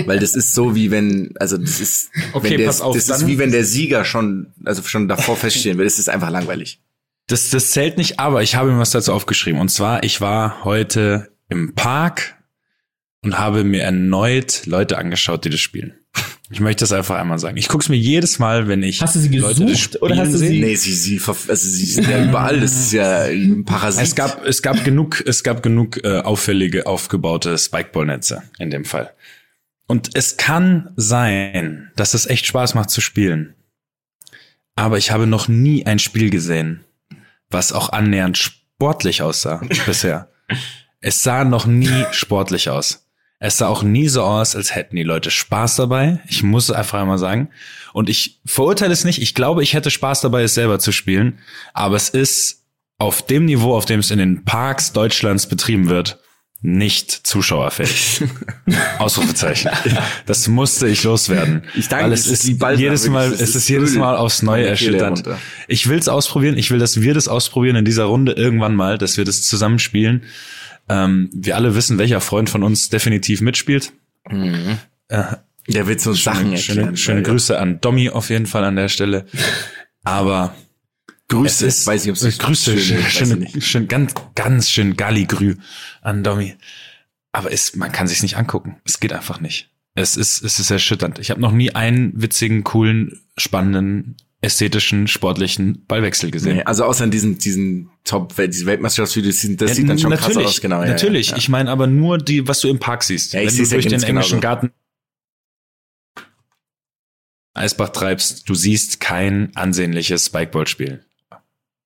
[0.06, 3.08] Weil das ist so wie wenn, also das ist, Okay, wenn der, pass auf, das
[3.08, 5.84] ist wie wenn der Sieger schon, also schon davor feststehen will.
[5.84, 6.80] Das ist einfach langweilig.
[7.28, 9.60] Das, das zählt nicht, aber ich habe mir was dazu aufgeschrieben.
[9.60, 12.34] Und zwar, ich war heute im Park
[13.22, 15.94] und habe mir erneut Leute angeschaut, die das spielen.
[16.50, 17.56] Ich möchte das einfach einmal sagen.
[17.56, 20.26] Ich gucke es mir jedes Mal, wenn ich Hast du sie Leute gesucht oder spielen
[20.26, 22.60] hast du sie- Nee, sie, sie, also sie sind ja überall.
[22.60, 24.02] Das ist ja ein Parasit.
[24.02, 29.12] Es gab, es gab genug, es gab genug äh, auffällige, aufgebaute Spikeball-Netze in dem Fall.
[29.86, 33.54] Und es kann sein, dass es echt Spaß macht zu spielen.
[34.76, 36.84] Aber ich habe noch nie ein Spiel gesehen,
[37.50, 40.28] was auch annähernd sportlich aussah bisher.
[41.00, 43.06] Es sah noch nie sportlich aus.
[43.38, 46.20] Es sah auch nie so aus, als hätten die Leute Spaß dabei.
[46.28, 47.50] Ich muss einfach einmal sagen.
[47.92, 49.20] Und ich verurteile es nicht.
[49.20, 51.40] Ich glaube, ich hätte Spaß dabei, es selber zu spielen.
[51.74, 52.64] Aber es ist
[52.96, 56.20] auf dem Niveau, auf dem es in den Parks Deutschlands betrieben wird,
[56.66, 58.22] nicht zuschauerfähig.
[58.98, 59.70] Ausrufezeichen.
[60.24, 61.62] Das musste ich loswerden.
[61.74, 63.30] Ich danke, Weil es ist jedes Mal.
[63.34, 65.24] Es ist ist jedes Mal aufs Neue erschütternd.
[65.68, 66.56] Ich will es ausprobieren.
[66.56, 70.22] Ich will, dass wir das ausprobieren in dieser Runde irgendwann mal, dass wir das zusammenspielen.
[70.88, 73.92] Ähm, wir alle wissen, welcher Freund von uns definitiv mitspielt.
[74.30, 74.78] Mhm.
[75.08, 75.22] Äh,
[75.68, 76.96] Der wird so Sachen schöne, schöne, erklären.
[76.96, 77.26] schöne Ja.
[77.28, 79.26] Grüße an Domi auf jeden Fall an der Stelle.
[80.02, 80.54] Aber
[81.28, 81.66] Grüße.
[81.66, 85.56] es ist, weiß nicht, ob es Grüße, schön schön, ich ganz, ganz schön Galligrü
[86.02, 86.56] an Domi.
[87.32, 88.76] Aber es, man kann sich's nicht angucken.
[88.84, 89.70] Es geht einfach nicht.
[89.94, 91.18] Es ist, es ist erschütternd.
[91.18, 96.56] Ich habe noch nie einen witzigen, coolen, spannenden, ästhetischen, sportlichen Ballwechsel gesehen.
[96.56, 100.28] Nee, also außer in diesen, diesen Top, diese Weltmeisterschaftsvideos, das Ja, sieht dann schon krass
[100.28, 100.82] natürlich, aus, genau.
[100.82, 101.30] ja, natürlich.
[101.30, 101.36] Ja.
[101.36, 103.32] Ich meine aber nur die, was du im Park siehst.
[103.32, 104.40] Ja, ich Wenn du durch den englischen genauso.
[104.40, 104.70] Garten
[107.54, 111.04] Eisbach treibst, du siehst kein ansehnliches Spikeball-Spiel.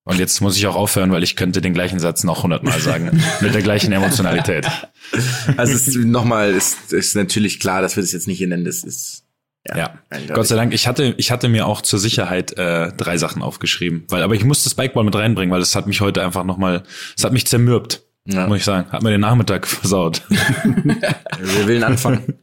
[0.09, 3.23] Und jetzt muss ich auch aufhören, weil ich könnte den gleichen Satz noch hundertmal sagen.
[3.41, 4.67] mit der gleichen Emotionalität.
[5.57, 8.65] Also nochmal, ist, ist natürlich klar, dass wir das jetzt nicht hier nennen.
[8.65, 9.23] Das ist
[9.67, 9.99] Ja.
[10.09, 10.35] eindeutig.
[10.35, 14.05] Gott sei Dank, ich hatte, ich hatte mir auch zur Sicherheit äh, drei Sachen aufgeschrieben.
[14.09, 16.83] Weil, aber ich musste Spikeball mit reinbringen, weil es hat mich heute einfach nochmal,
[17.15, 18.47] es hat mich zermürbt, Ja.
[18.47, 18.91] muss ich sagen.
[18.91, 20.23] Hat mir den Nachmittag versaut.
[20.29, 22.33] Wir will anfangen.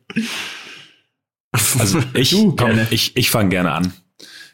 [1.79, 3.93] Also ich, komm, ich, ich fange gerne an,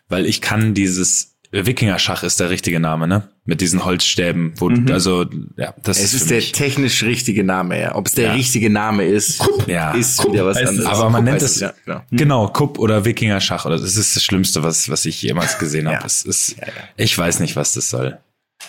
[0.08, 3.28] weil ich kann dieses Wikinger-Schach ist der richtige Name, ne?
[3.44, 4.90] Mit diesen Holzstäben, wo Mhm.
[4.90, 5.26] also
[5.56, 6.52] ja, das Es ist, ist für der mich.
[6.52, 7.94] technisch richtige Name, ja.
[7.94, 8.32] Ob es der Ja.
[8.32, 9.92] richtige Name ist, Ja.
[9.92, 10.86] ist wieder was anderes.
[10.86, 12.02] Aber man nennt heißt es- ja, genau.
[12.10, 15.98] Genau, Kupp oder Wikinger-Schach oder das ist das Schlimmste, was was ich jemals gesehen habe.
[15.98, 16.06] Ja.
[16.06, 16.72] Es ist, Ja, ja.
[16.96, 18.18] ich weiß nicht, was das soll.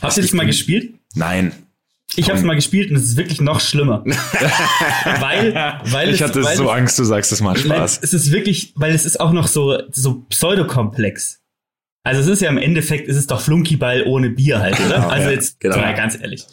[0.01, 0.93] Hast du das mal gespielt?
[1.15, 1.51] Nein,
[2.15, 4.03] Ich habe es mal gespielt und es ist wirklich noch schlimmer.
[5.19, 5.53] weil,
[5.85, 7.99] weil ich es, hatte weil so es, Angst, du sagst, es Nein, Spaß.
[8.03, 11.39] es ist wirklich, weil es ist auch noch so, so pseudokomplex.
[12.05, 14.95] Also es ist ja im Endeffekt, es ist doch Flunkyball ohne Bier halt, oder?
[14.95, 15.77] Genau, also ja, jetzt, genau.
[15.77, 16.45] mal ganz ehrlich.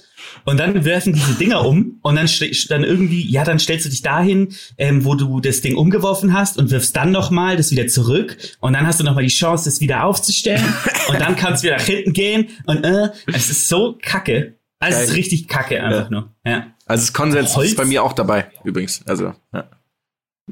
[0.44, 2.28] Und dann werfen diese Dinger um und dann,
[2.68, 6.56] dann irgendwie, ja, dann stellst du dich dahin, ähm, wo du das Ding umgeworfen hast
[6.56, 9.80] und wirfst dann nochmal das wieder zurück und dann hast du nochmal die Chance, das
[9.80, 10.62] wieder aufzustellen
[11.08, 14.54] und dann kannst du wieder nach hinten gehen und äh, es ist so kacke.
[14.78, 16.10] Also es ist richtig kacke einfach Ja.
[16.10, 16.30] nur.
[16.46, 16.66] Ja.
[16.86, 17.70] Also das Konsens Holz?
[17.70, 19.02] ist bei mir auch dabei, übrigens.
[19.06, 19.68] Also, ja.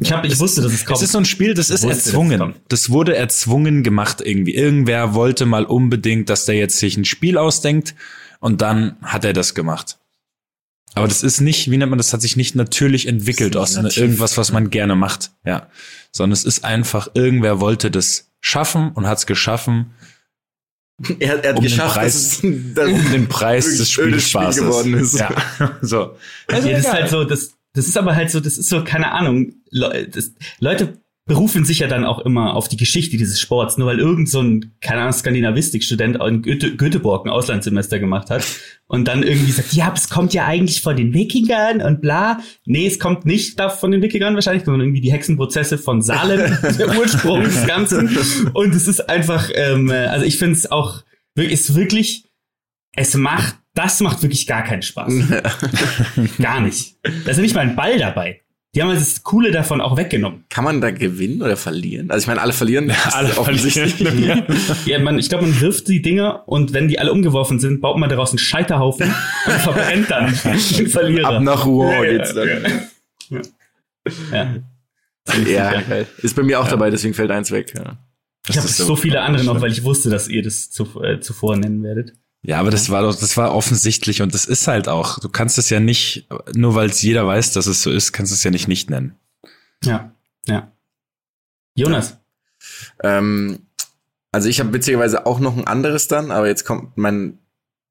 [0.01, 0.99] Ich, hab, ich wusste, dass es kommt.
[0.99, 2.55] Es ist so ein Spiel, das ist wusste, es erzwungen.
[2.69, 4.55] Das wurde erzwungen gemacht irgendwie.
[4.55, 7.95] Irgendwer wollte mal unbedingt, dass der jetzt sich ein Spiel ausdenkt
[8.41, 9.99] und dann hat er das gemacht.
[10.95, 13.99] Aber das ist nicht, wie nennt man das, hat sich nicht natürlich entwickelt aus nativ.
[13.99, 15.31] irgendwas, was man gerne macht.
[15.45, 15.69] Ja.
[16.13, 19.93] Sondern es ist einfach, irgendwer wollte das schaffen und hat es geschaffen,
[21.21, 23.91] Er, er hat Um den geschafft, Preis- dass es, dass um den Preis des ödes
[23.91, 25.19] Spiel Spielspaßes geworden ist.
[25.19, 25.31] Ja.
[25.83, 26.17] So.
[26.51, 29.13] ja, das ist halt so, das, das ist aber halt so, das ist so, keine
[29.13, 33.77] Ahnung, Le das, Leute berufen sich ja dann auch immer auf die Geschichte dieses Sports,
[33.77, 38.45] nur weil irgend so ein, keine Ahnung, Skandinavistik-Student in Goethe, Göteborg ein Auslandssemester gemacht hat
[38.87, 42.41] und dann irgendwie sagt, ja, es kommt ja eigentlich von den Wikingern und bla.
[42.65, 46.57] Nee, es kommt nicht da von den Wikingern wahrscheinlich, sondern irgendwie die Hexenprozesse von Salem,
[46.79, 48.09] der Ursprung des Ganzen.
[48.55, 51.03] Und es ist einfach, ähm, äh, also ich finde es auch,
[51.37, 52.25] ist wirklich,
[52.97, 55.13] es macht, das macht wirklich gar keinen Spaß.
[56.43, 56.97] Gar nicht.
[57.25, 58.41] Da ist ja nicht mal ein Ball dabei.
[58.75, 60.45] Die haben das Coole davon auch weggenommen.
[60.51, 62.11] Kann man da gewinnen oder verlieren?
[62.11, 62.89] Also ich meine, alle verlieren.
[63.05, 63.95] Das alle offensichtlich.
[63.95, 64.45] verlieren.
[64.85, 67.99] Ja, man, ich glaube, man wirft die Dinger und wenn die alle umgeworfen sind, baut
[67.99, 69.15] man daraus einen Scheiterhaufen
[69.47, 70.27] und verbrennt dann
[70.77, 71.29] den Verlierer.
[71.37, 72.49] Ab nach Rouen Ja, ja, geht's dann.
[73.31, 73.43] ja.
[74.33, 74.55] Ja.
[75.47, 75.83] Ja,
[76.23, 77.75] ist bei mir auch dabei, deswegen fällt eins weg.
[77.77, 77.99] Ja.
[78.49, 81.57] Ich habe so viele andere noch, weil ich wusste, dass ihr das zu, äh, zuvor
[81.57, 82.15] nennen werdet.
[82.49, 85.19] Ja, aber das war doch, das war offensichtlich und das ist halt auch.
[85.19, 88.33] Du kannst es ja nicht, nur weil es jeder weiß, dass es so ist, kannst
[88.33, 89.15] du es ja nicht nicht nennen.
[89.85, 90.13] Ja,
[90.47, 90.73] ja.
[91.75, 92.17] Jonas,
[93.05, 93.59] Ähm,
[94.33, 97.39] also ich habe witzigerweise auch noch ein anderes dann, aber jetzt kommt mein,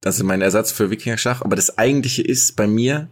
[0.01, 3.09] das ist mein Ersatz für Wikinger-Schach, aber das eigentliche ist bei mir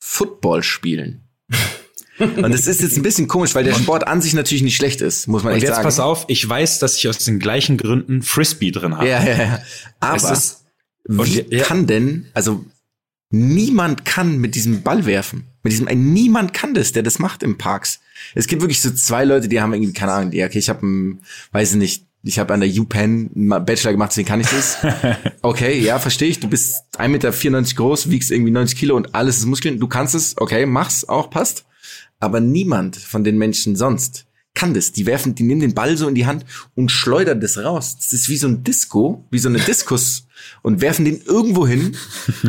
[0.00, 1.22] Football spielen.
[2.18, 5.00] Und das ist jetzt ein bisschen komisch, weil der Sport an sich natürlich nicht schlecht
[5.00, 5.84] ist, muss man Und echt jetzt sagen.
[5.84, 9.08] pass auf, ich weiß, dass ich aus den gleichen Gründen Frisbee drin habe.
[9.08, 9.54] Ja, ja, ja.
[10.14, 10.64] Es Aber ist-
[11.08, 12.64] wie und ja- kann denn, also
[13.30, 15.44] niemand kann mit diesem Ball werfen.
[15.62, 18.00] Mit diesem, niemand kann das, der das macht im Parks.
[18.34, 20.86] Es gibt wirklich so zwei Leute, die haben irgendwie, keine Ahnung, die, okay, ich habe,
[21.52, 24.78] weiß ich nicht, ich habe an der UPenn einen Bachelor gemacht, deswegen kann ich das.
[25.42, 26.40] Okay, ja, verstehe ich.
[26.40, 29.78] Du bist 1,94 Meter groß, wiegst irgendwie 90 Kilo und alles ist Muskeln.
[29.78, 31.64] Du kannst es, okay, mach's, auch passt.
[32.18, 34.90] Aber niemand von den Menschen sonst kann das.
[34.92, 36.44] Die werfen, die nehmen den Ball so in die Hand
[36.74, 37.96] und schleudern das raus.
[37.96, 40.26] Das ist wie so ein Disco, wie so eine Diskus
[40.62, 41.96] und werfen den irgendwo hin.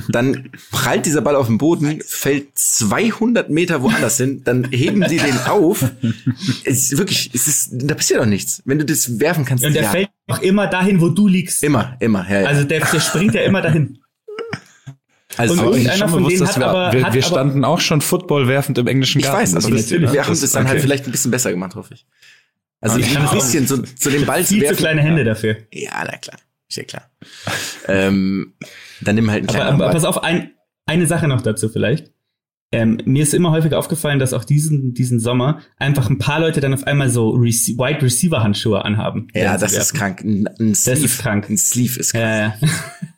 [0.09, 5.17] Dann prallt dieser Ball auf den Boden, fällt 200 Meter woanders hin, dann heben sie
[5.17, 5.85] den auf.
[6.65, 8.61] Es ist wirklich, es ist, da passiert doch nichts.
[8.65, 11.63] Wenn du das werfen kannst, und der ja, fällt auch immer dahin, wo du liegst.
[11.63, 12.47] immer, immer, ja, ja.
[12.47, 13.99] Also der, der springt ja immer dahin.
[15.37, 17.13] Also, und Aber ich irgendeiner schon von bewusst, denen dass hat wir, aber- wir, hat
[17.13, 19.41] wir aber- standen auch schon Football werfend im englischen ich Garten.
[19.41, 20.81] weiß, Das aber ist das, natürlich- wir haben das- dann halt okay.
[20.81, 22.05] vielleicht ein bisschen besser gemacht, hoffe ich.
[22.81, 24.77] Also Ich ich kann ein bisschen so zu dem Ball zu Viel zu werfen.
[24.77, 25.57] kleine Hände dafür.
[25.73, 26.37] Ja, na klar.
[26.69, 27.09] Ist ja klar.
[27.87, 28.53] ähm,
[29.01, 29.93] dann nimm halt einen Aber, kleinen aber Ball.
[29.93, 30.51] pass auf, ein,
[30.85, 32.11] eine Sache noch dazu vielleicht.
[32.71, 36.59] Ähm, mir ist immer häufiger aufgefallen, dass auch diesen, diesen Sommer einfach ein paar Leute
[36.61, 39.27] dann auf einmal so Rece Wide Receiver Handschuhe anhaben.
[39.33, 40.21] Ja, das ist krank.
[40.23, 41.49] Ein, ein Sleeve, ist krank.
[41.49, 42.23] Ein Sleeve ist krank.
[42.61, 42.67] Ja,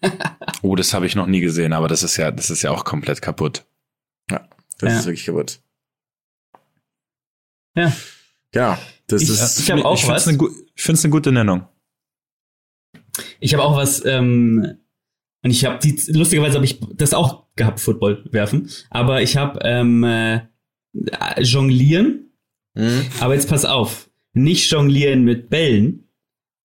[0.03, 0.21] ja.
[0.63, 2.85] Oh, das habe ich noch nie gesehen, aber das ist ja, das ist ja auch
[2.85, 3.65] komplett kaputt.
[4.27, 4.39] Das
[4.93, 4.99] Ja.
[4.99, 5.59] ist wirklich kaputt.
[7.75, 7.91] ja.
[8.51, 8.77] Genau.
[9.07, 9.59] Das Ich- ist.
[9.59, 10.27] ich hab auch ich was.
[10.27, 11.67] Eine, gu- ich finde es eine gute Nennung.
[13.41, 14.77] Ich habe auch was, ähm,
[15.43, 19.59] und ich habe die, lustigerweise habe ich das auch gehabt, Football werfen, aber ich habe
[19.63, 20.41] ähm, äh,
[21.41, 22.27] Jonglieren,
[22.77, 23.05] Hm?
[23.19, 26.07] aber jetzt pass auf, nicht Jonglieren mit Bällen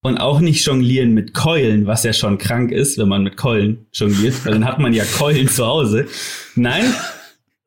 [0.03, 3.87] und auch nicht Jonglieren mit Keulen, was ja schon krank ist, wenn man mit Keulen
[3.93, 6.07] jongliert, weil dann hat man ja Keulen zu Hause.
[6.55, 6.85] Nein,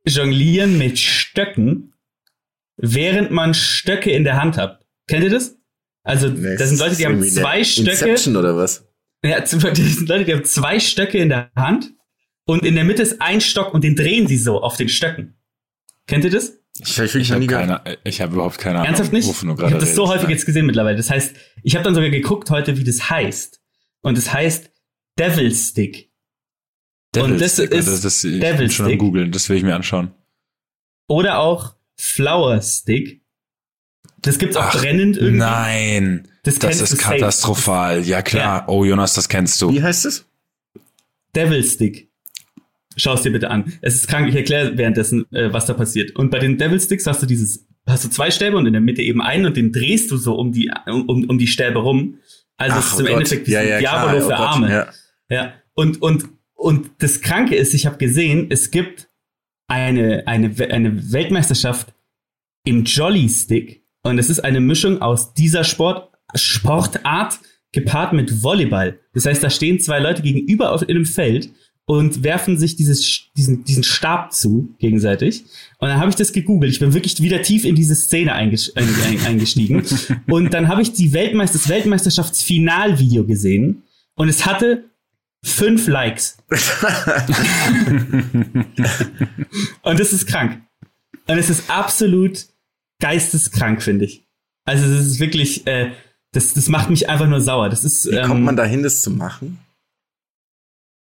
[0.08, 1.94] Jonglieren mit Stöcken,
[2.78, 4.86] während man Stöcke in der Hand hat.
[5.08, 5.58] Kennt ihr das?
[6.04, 7.92] Also, Nee, da sind Leute, die haben zwei Stöcke.
[7.92, 8.86] Inception oder was?
[9.24, 11.94] Ja, zum Beispiel, das sind Leute, die haben zwei Stöcke in der Hand
[12.46, 15.38] und in der Mitte ist ein Stock und den drehen sie so auf den Stöcken.
[16.08, 16.54] Kennt ihr das?
[16.82, 19.30] Ich, ich, Ich habe keine, ich habe überhaupt keine Ahnung, Ernsthaft nicht?
[19.30, 20.96] Ich habe das so häufig jetzt gesehen mittlerweile.
[20.96, 23.62] Das heißt, ich habe dann sogar geguckt heute, wie das heißt.
[24.02, 24.72] Und es heißt
[25.20, 26.10] Devil Stick.
[27.14, 29.00] Devil und das Stick, ist das, das, ich Devil bin schon am Stick.
[29.00, 30.14] googeln, das will ich mir anschauen.
[31.08, 33.22] Oder auch Flower Stick.
[34.22, 35.38] Das gibt's auch Ach, brennend irgendwie.
[35.40, 37.18] Nein, Das das ist du safe.
[37.18, 38.02] katastrophal.
[38.06, 38.62] Ja klar.
[38.62, 38.68] Ja.
[38.68, 39.72] Oh Jonas, das kennst du.
[39.72, 40.26] Wie heißt es?
[41.36, 42.10] Devil Stick.
[42.96, 43.74] Schau es dir bitte an.
[43.82, 46.16] Es ist krank, ich erkläre währenddessen, äh, was da passiert.
[46.16, 48.82] Und bei den Devil Sticks hast du dieses, hast du zwei Stäbe und in der
[48.82, 52.18] Mitte eben einen und den drehst du so um die, um, um die Stäbe rum.
[52.58, 53.18] Also es ist im oh Gott.
[53.18, 54.70] Endeffekt ja, ja, Diabolo klar, für oh Gott, Arme.
[54.70, 54.88] Ja.
[55.30, 55.54] Ja.
[55.76, 56.26] Und, und,
[56.56, 59.08] und das Kranke ist, ich habe gesehen, es gibt
[59.68, 61.94] eine, eine, eine Weltmeisterschaft
[62.66, 63.84] im Jolly Stick.
[64.02, 67.40] Und es ist eine Mischung aus dieser Sport, Sportart
[67.72, 69.00] gepaart mit Volleyball.
[69.14, 71.50] Das heißt, da stehen zwei Leute gegenüber auf in einem Feld
[71.86, 75.44] und werfen sich dieses, diesen, diesen Stab zu gegenseitig.
[75.80, 76.72] Und dann habe ich das gegoogelt.
[76.72, 79.84] Ich bin wirklich wieder tief in diese Szene eingestiegen.
[80.28, 84.86] und dann habe ich die Weltmeister das Weltmeisterschaftsfinalvideo gesehen und es hatte
[85.44, 86.38] fünf Likes.
[89.82, 90.62] und das ist krank.
[91.28, 92.46] Und es ist absolut
[93.00, 94.28] geisteskrank, finde ich.
[94.64, 95.92] Also es ist wirklich, äh,
[96.32, 97.70] das, das macht mich einfach nur sauer.
[97.70, 99.60] Das ist, Wie ähm, kommt man dahin, das zu machen?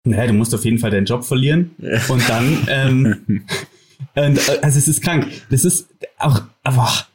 [0.05, 1.72] Naja, du musst auf jeden Fall deinen Job verlieren.
[1.80, 1.99] Ja.
[2.09, 3.45] Und dann, ähm,
[4.16, 5.28] und, also es ist krank.
[5.49, 5.88] Das ist
[6.18, 7.07] auch, aber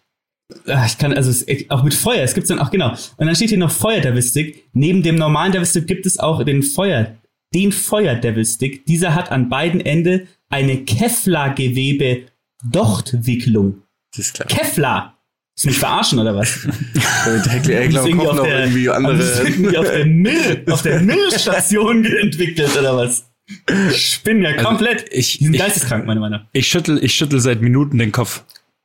[0.66, 2.90] ah, ich kann, also es, auch mit Feuer, es gibt dann auch, genau.
[3.16, 4.64] Und dann steht hier noch Feuer Devil Stick.
[4.72, 7.16] Neben dem normalen Devil Stick gibt es auch den Feuer,
[7.54, 8.86] den Feuer Devil Stick.
[8.86, 12.24] Dieser hat an beiden Enden eine Kevlar-Gewebe
[12.64, 13.82] Dochtwicklung.
[14.10, 14.48] Das ist klar.
[14.48, 15.19] Kevlar!
[15.60, 16.66] Ist mich verarschen oder was?
[17.66, 19.22] Der glaube kommt noch der, irgendwie andere.
[19.44, 23.30] Irgendwie auf der Müll, auf der Müllstation entwickelt oder was?
[23.92, 25.02] Ich bin ja also komplett.
[25.02, 26.40] Also ich, bin geisteskrank, meine Meinung.
[26.54, 28.42] Ich schüttel, ich schüttel seit Minuten den Kopf.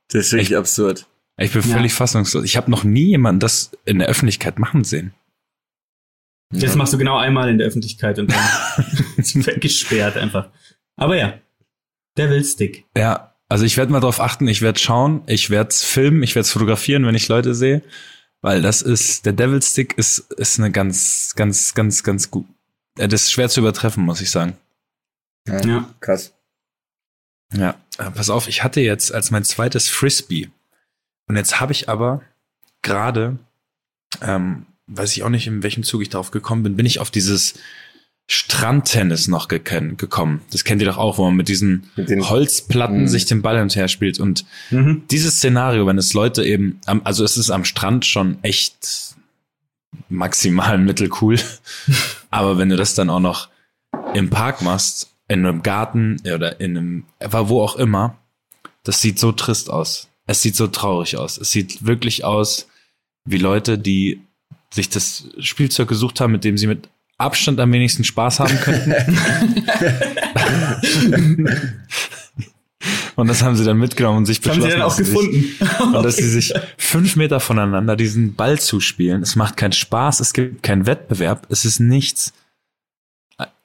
[0.10, 1.08] Das ist wirklich ich, absurd.
[1.38, 1.96] Ich bin völlig ja.
[1.96, 2.44] fassungslos.
[2.44, 5.14] Ich habe noch nie jemanden das in der Öffentlichkeit machen sehen.
[6.52, 6.76] Das ja.
[6.76, 10.50] machst du genau einmal in der Öffentlichkeit und dann gesperrt einfach.
[10.98, 11.40] Aber ja,
[12.18, 12.84] der will Stick.
[12.98, 16.36] Ja, also ich werde mal drauf achten, ich werde schauen, ich werde es filmen, ich
[16.36, 17.82] werde es fotografieren, wenn ich Leute sehe,
[18.42, 22.46] weil das ist, der Devil Stick ist, ist eine ganz, ganz, ganz, ganz gut.
[22.96, 24.58] Das ist schwer zu übertreffen, muss ich sagen.
[25.48, 25.96] Ja, ja.
[26.00, 26.34] krass.
[27.54, 30.50] Ja, äh, pass auf, ich hatte jetzt als mein zweites Frisbee
[31.28, 32.22] und jetzt habe ich aber
[32.82, 33.38] gerade,
[34.22, 37.12] ähm, weiß ich auch nicht, in welchem Zug ich darauf gekommen bin, bin ich auf
[37.12, 37.56] dieses
[38.28, 40.42] Strandtennis noch ge gekommen.
[40.52, 43.08] Das kennt ihr doch auch, wo man mit diesen mit Holzplatten mh.
[43.08, 44.20] sich den Ball hin und her spielt.
[44.20, 45.04] Und mhm.
[45.12, 49.16] dieses Szenario, wenn es Leute eben, am, also es ist am Strand schon echt
[50.10, 51.38] maximal mittelcool.
[52.32, 53.50] Aber wenn du das dann auch noch
[54.14, 58.18] im Park machst, in einem Garten oder in einem, wo auch immer,
[58.84, 60.08] das sieht so trist aus.
[60.28, 61.38] Es sieht so traurig aus.
[61.38, 62.68] Es sieht wirklich aus
[63.26, 64.22] wie Leute, die
[64.72, 68.94] sich das Spielzeug gesucht haben, mit dem sie mit Abstand am wenigsten Spaß haben könnten.
[73.16, 74.64] und das haben sie dann mitgenommen und sich beschlossen.
[74.64, 75.32] Haben sie dann auch gefunden.
[75.32, 79.22] Sich, und dass sie sich fünf Meter voneinander diesen Ball zuspielen.
[79.22, 82.34] Es macht keinen Spaß, es gibt keinen Wettbewerb, es ist nichts.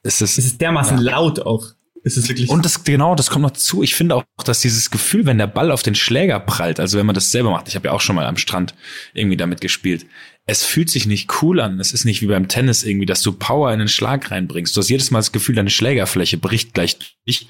[0.03, 1.13] Es ist, es ist dermaßen ja.
[1.13, 1.67] laut auch.
[2.03, 2.49] Es ist wirklich.
[2.49, 3.83] Und das, genau, das kommt noch zu.
[3.83, 7.05] Ich finde auch, dass dieses Gefühl, wenn der Ball auf den Schläger prallt, also wenn
[7.05, 8.75] man das selber macht, ich habe ja auch schon mal am Strand
[9.13, 10.07] irgendwie damit gespielt,
[10.51, 11.79] es fühlt sich nicht cool an.
[11.79, 14.75] Es ist nicht wie beim Tennis irgendwie, dass du Power in den Schlag reinbringst.
[14.75, 17.47] Du hast jedes Mal das Gefühl, deine Schlägerfläche bricht gleich durch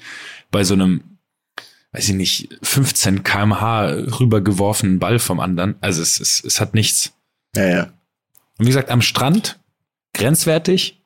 [0.51, 1.17] bei so einem,
[1.93, 3.87] weiß ich nicht, 15 kmh
[4.19, 5.75] rübergeworfenen Ball vom anderen.
[5.81, 7.13] Also es, es, es hat nichts.
[7.55, 7.83] Ja, ja.
[8.59, 9.59] Und wie gesagt, am Strand
[10.13, 11.01] grenzwertig,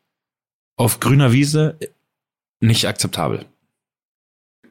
[0.75, 1.79] auf grüner Wiese
[2.59, 3.45] nicht akzeptabel.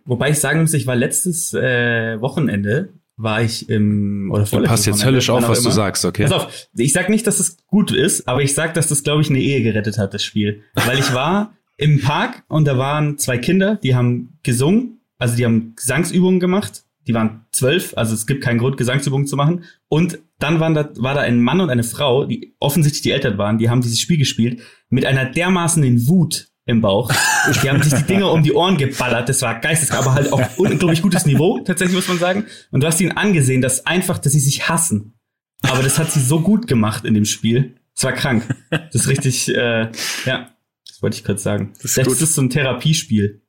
[0.05, 4.87] Wobei ich sagen muss, ich war letztes äh, Wochenende war ich im oder Du passt
[4.87, 5.69] jetzt höllisch auf, was immer.
[5.71, 6.25] du sagst, okay?
[6.25, 9.23] Pass auf, ich sag nicht, dass es gut ist, aber ich sag, dass das, glaube
[9.23, 10.63] ich, eine Ehe gerettet hat, das Spiel.
[10.75, 15.45] Weil ich war im Park und da waren zwei Kinder, die haben gesungen, also die
[15.45, 16.85] haben Gesangsübungen gemacht.
[17.07, 19.65] Die waren zwölf, also es gibt keinen Grund, Gesangsübungen zu machen.
[19.89, 23.37] Und dann waren da, war da ein Mann und eine Frau, die offensichtlich die Eltern
[23.37, 27.13] waren, die haben dieses Spiel gespielt, mit einer dermaßenen Wut im Bauch.
[27.63, 29.29] Die haben sich die Dinger um die Ohren geballert.
[29.29, 32.47] Das war geisteskrank, aber halt auch unglaublich gutes Niveau, tatsächlich muss man sagen.
[32.71, 35.19] Und du hast ihnen angesehen, dass einfach, dass sie sich hassen.
[35.63, 37.77] Aber das hat sie so gut gemacht in dem Spiel.
[37.95, 38.47] Das war krank.
[38.71, 39.91] Das ist richtig, äh,
[40.25, 40.51] ja,
[40.89, 41.75] das wollte ich kurz sagen.
[41.83, 43.43] Das ist, das ist so ein Therapiespiel.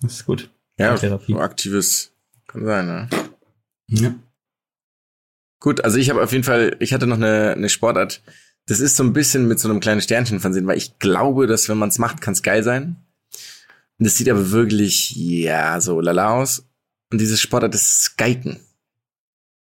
[0.00, 0.50] Das ist gut.
[0.78, 1.34] Ja, Therapie.
[1.34, 2.12] Aktives
[2.46, 3.08] kann sein, ne?
[3.88, 4.14] Ja.
[5.60, 8.22] Gut, also ich habe auf jeden Fall, ich hatte noch eine, eine Sportart,
[8.66, 11.68] das ist so ein bisschen mit so einem kleinen Sternchen versehen, weil ich glaube, dass
[11.68, 12.96] wenn man es macht, kann es geil sein.
[13.98, 16.64] Und es sieht aber wirklich, ja, so lala aus.
[17.12, 18.58] Und dieses Sportart ist Skiken.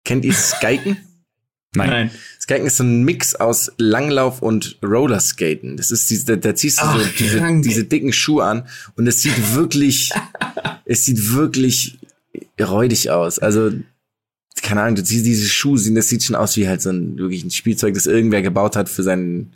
[0.04, 0.96] Kennt ihr Skiken?
[1.74, 1.90] Nein.
[1.90, 2.10] Nein.
[2.40, 5.76] Skiken ist so ein Mix aus Langlauf und Rollerskaten.
[5.76, 8.66] Das ist diese, da, da ziehst du Ach, so diese, diese dicken Schuhe an
[8.96, 10.12] und es sieht wirklich,
[10.86, 11.98] es sieht wirklich
[12.58, 13.38] räudig aus.
[13.38, 13.72] Also
[14.62, 17.44] keine Ahnung, du siehst diese Schuhe, das sieht schon aus wie halt so ein wirklich
[17.44, 19.54] ein Spielzeug, das irgendwer gebaut hat für seinen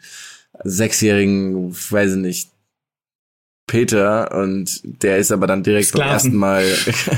[0.62, 2.50] sechsjährigen, weiß ich nicht,
[3.66, 6.08] Peter und der ist aber dann direkt Sklaven.
[6.08, 6.64] beim ersten Mal,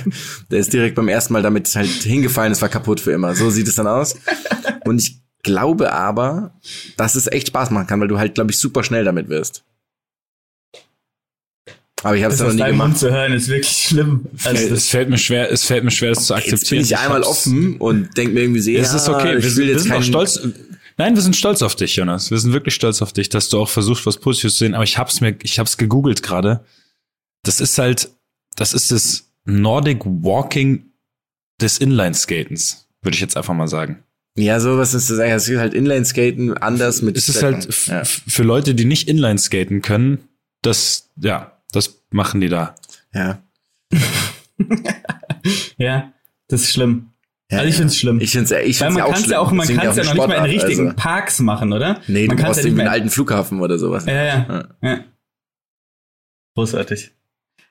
[0.51, 3.35] der ist direkt beim ersten Mal damit halt hingefallen, es war kaputt für immer.
[3.35, 4.16] So sieht es dann aus.
[4.85, 6.55] Und ich glaube aber,
[6.99, 9.64] dass es echt Spaß machen kann, weil du halt, glaube ich, super schnell damit wirst.
[12.03, 12.98] Aber ich habe es noch nie gemacht.
[12.98, 14.26] zu hören ist wirklich schlimm.
[14.44, 16.61] Also es fällt mir schwer, es fällt mir schwer, das zu akzeptieren.
[16.61, 19.36] Jetzt bin ich einmal offen und denk mir irgendwie sehr, es ist okay.
[19.36, 20.40] Wir, jetzt wir sind auch stolz.
[20.98, 22.30] Nein, wir sind stolz auf dich, Jonas.
[22.30, 24.74] Wir sind wirklich stolz auf dich, dass du auch versuchst, was Positives zu sehen.
[24.74, 26.64] Aber ich hab's mir, ich hab's gegoogelt gerade.
[27.44, 28.11] das ist halt,
[28.57, 30.92] das ist das Nordic Walking
[31.61, 34.03] des Inline-Skatens, würde ich jetzt einfach mal sagen.
[34.36, 35.34] Ja, sowas ist das eigentlich.
[35.34, 37.16] Es ist halt Inline-Skaten anders mit.
[37.16, 38.05] Es ist halt ja.
[38.05, 40.18] für Leute, die nicht Inline-Skaten können,
[40.62, 42.75] das, ja, das machen die da.
[43.14, 43.43] Ja.
[45.77, 46.12] ja,
[46.49, 47.09] das ist schlimm.
[47.51, 48.20] Ja, also ich finde es schlimm.
[48.20, 50.14] Ich finde es ich Weil man kann es ja auch, man kann es ja noch
[50.14, 50.97] nicht mal in richtigen also.
[50.97, 52.01] Parks machen, oder?
[52.07, 54.07] Nee, man du brauchst ja irgendwie einen alten Flughafen oder sowas.
[54.07, 54.47] Ja, ja.
[54.49, 54.68] ja.
[54.83, 55.05] ja.
[56.55, 57.12] Großartig.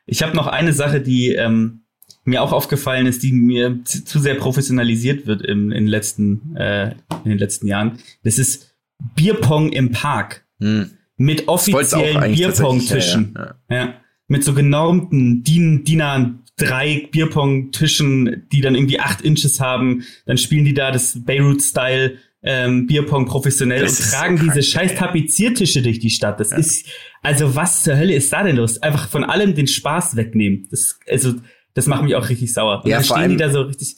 [0.06, 1.82] Ich habe noch eine Sache, die ähm,
[2.24, 6.92] mir auch aufgefallen ist, die mir zu sehr professionalisiert wird im, in, den letzten, äh,
[7.24, 8.00] in den letzten Jahren.
[8.24, 8.76] Das ist
[9.16, 10.46] Bierpong im Park.
[10.60, 10.92] Hm.
[11.22, 13.36] Mit offiziellen Bierpong-Tischen.
[13.36, 13.76] Ja, ja.
[13.76, 13.94] ja,
[14.28, 20.04] Mit so genormten DIN, DIN drei Bierpong-Tischen, die dann irgendwie acht Inches haben.
[20.26, 24.96] Dann spielen die da das Beirut-Style ähm, Bierpong professionell das und tragen so diese scheiß
[24.96, 26.40] Tapeziertische durch die Stadt.
[26.40, 26.58] Das ja.
[26.58, 26.88] ist,
[27.22, 28.82] also was zur Hölle ist da denn los?
[28.82, 30.68] Einfach von allem den Spaß wegnehmen.
[30.72, 31.36] Das, also,
[31.74, 32.82] das macht mich auch richtig sauer.
[32.84, 33.96] Und ja, dann stehen die da so richtig,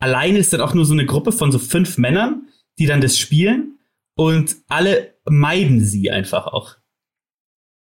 [0.00, 2.48] alleine ist dann auch nur so eine Gruppe von so fünf Männern,
[2.78, 3.78] die dann das spielen
[4.16, 6.76] und alle meiden sie einfach auch.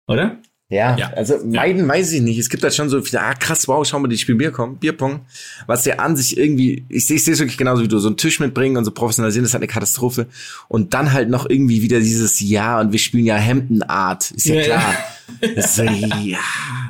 [0.06, 0.40] Oder?
[0.70, 1.88] Ja, ja, also meiden ja.
[1.88, 2.38] weiß ich nicht.
[2.38, 5.20] Es gibt halt schon so viele, ah krass, wow, schau mal, die spielen Bierpong, Bierpong,
[5.66, 8.38] was ja an sich irgendwie, ich sehe es wirklich genauso wie du, so einen Tisch
[8.38, 10.26] mitbringen und so professionalisieren, das ist halt eine Katastrophe.
[10.68, 14.56] Und dann halt noch irgendwie wieder dieses Ja und wir spielen ja Hemdenart, ist ja,
[14.56, 14.94] ja klar.
[15.40, 16.38] Das ist so, ja,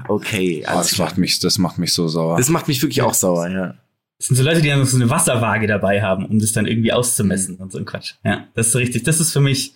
[0.08, 0.64] okay.
[0.66, 2.36] Oh, das macht mich, das macht mich so sauer.
[2.36, 3.74] Das macht mich wirklich auch sauer, ja.
[4.18, 6.92] Das sind so Leute, die dann so eine Wasserwaage dabei haben, um das dann irgendwie
[6.92, 8.14] auszumessen und so ein Quatsch.
[8.24, 9.04] Ja, das ist richtig.
[9.04, 9.74] Das ist für mich,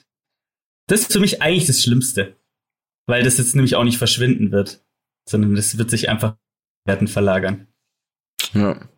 [0.92, 2.36] das ist für mich eigentlich das Schlimmste
[3.06, 4.84] weil das jetzt nämlich auch nicht verschwinden wird,
[5.28, 6.36] sondern das wird sich einfach
[6.84, 7.66] Werten verlagern.
[8.54, 8.88] Ja.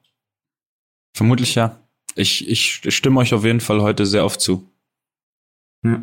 [1.16, 1.80] Vermutlich ja.
[2.14, 4.70] Ich, ich stimme euch auf jeden Fall heute sehr oft zu.
[5.82, 6.02] Ja.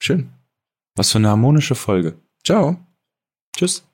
[0.00, 0.32] Schön.
[0.96, 2.20] Was für eine harmonische Folge.
[2.44, 2.84] Ciao.
[3.56, 3.86] Tschüss.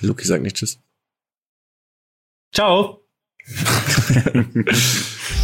[0.00, 0.80] Luki sagt nicht Tschüss.
[2.52, 3.06] Ciao.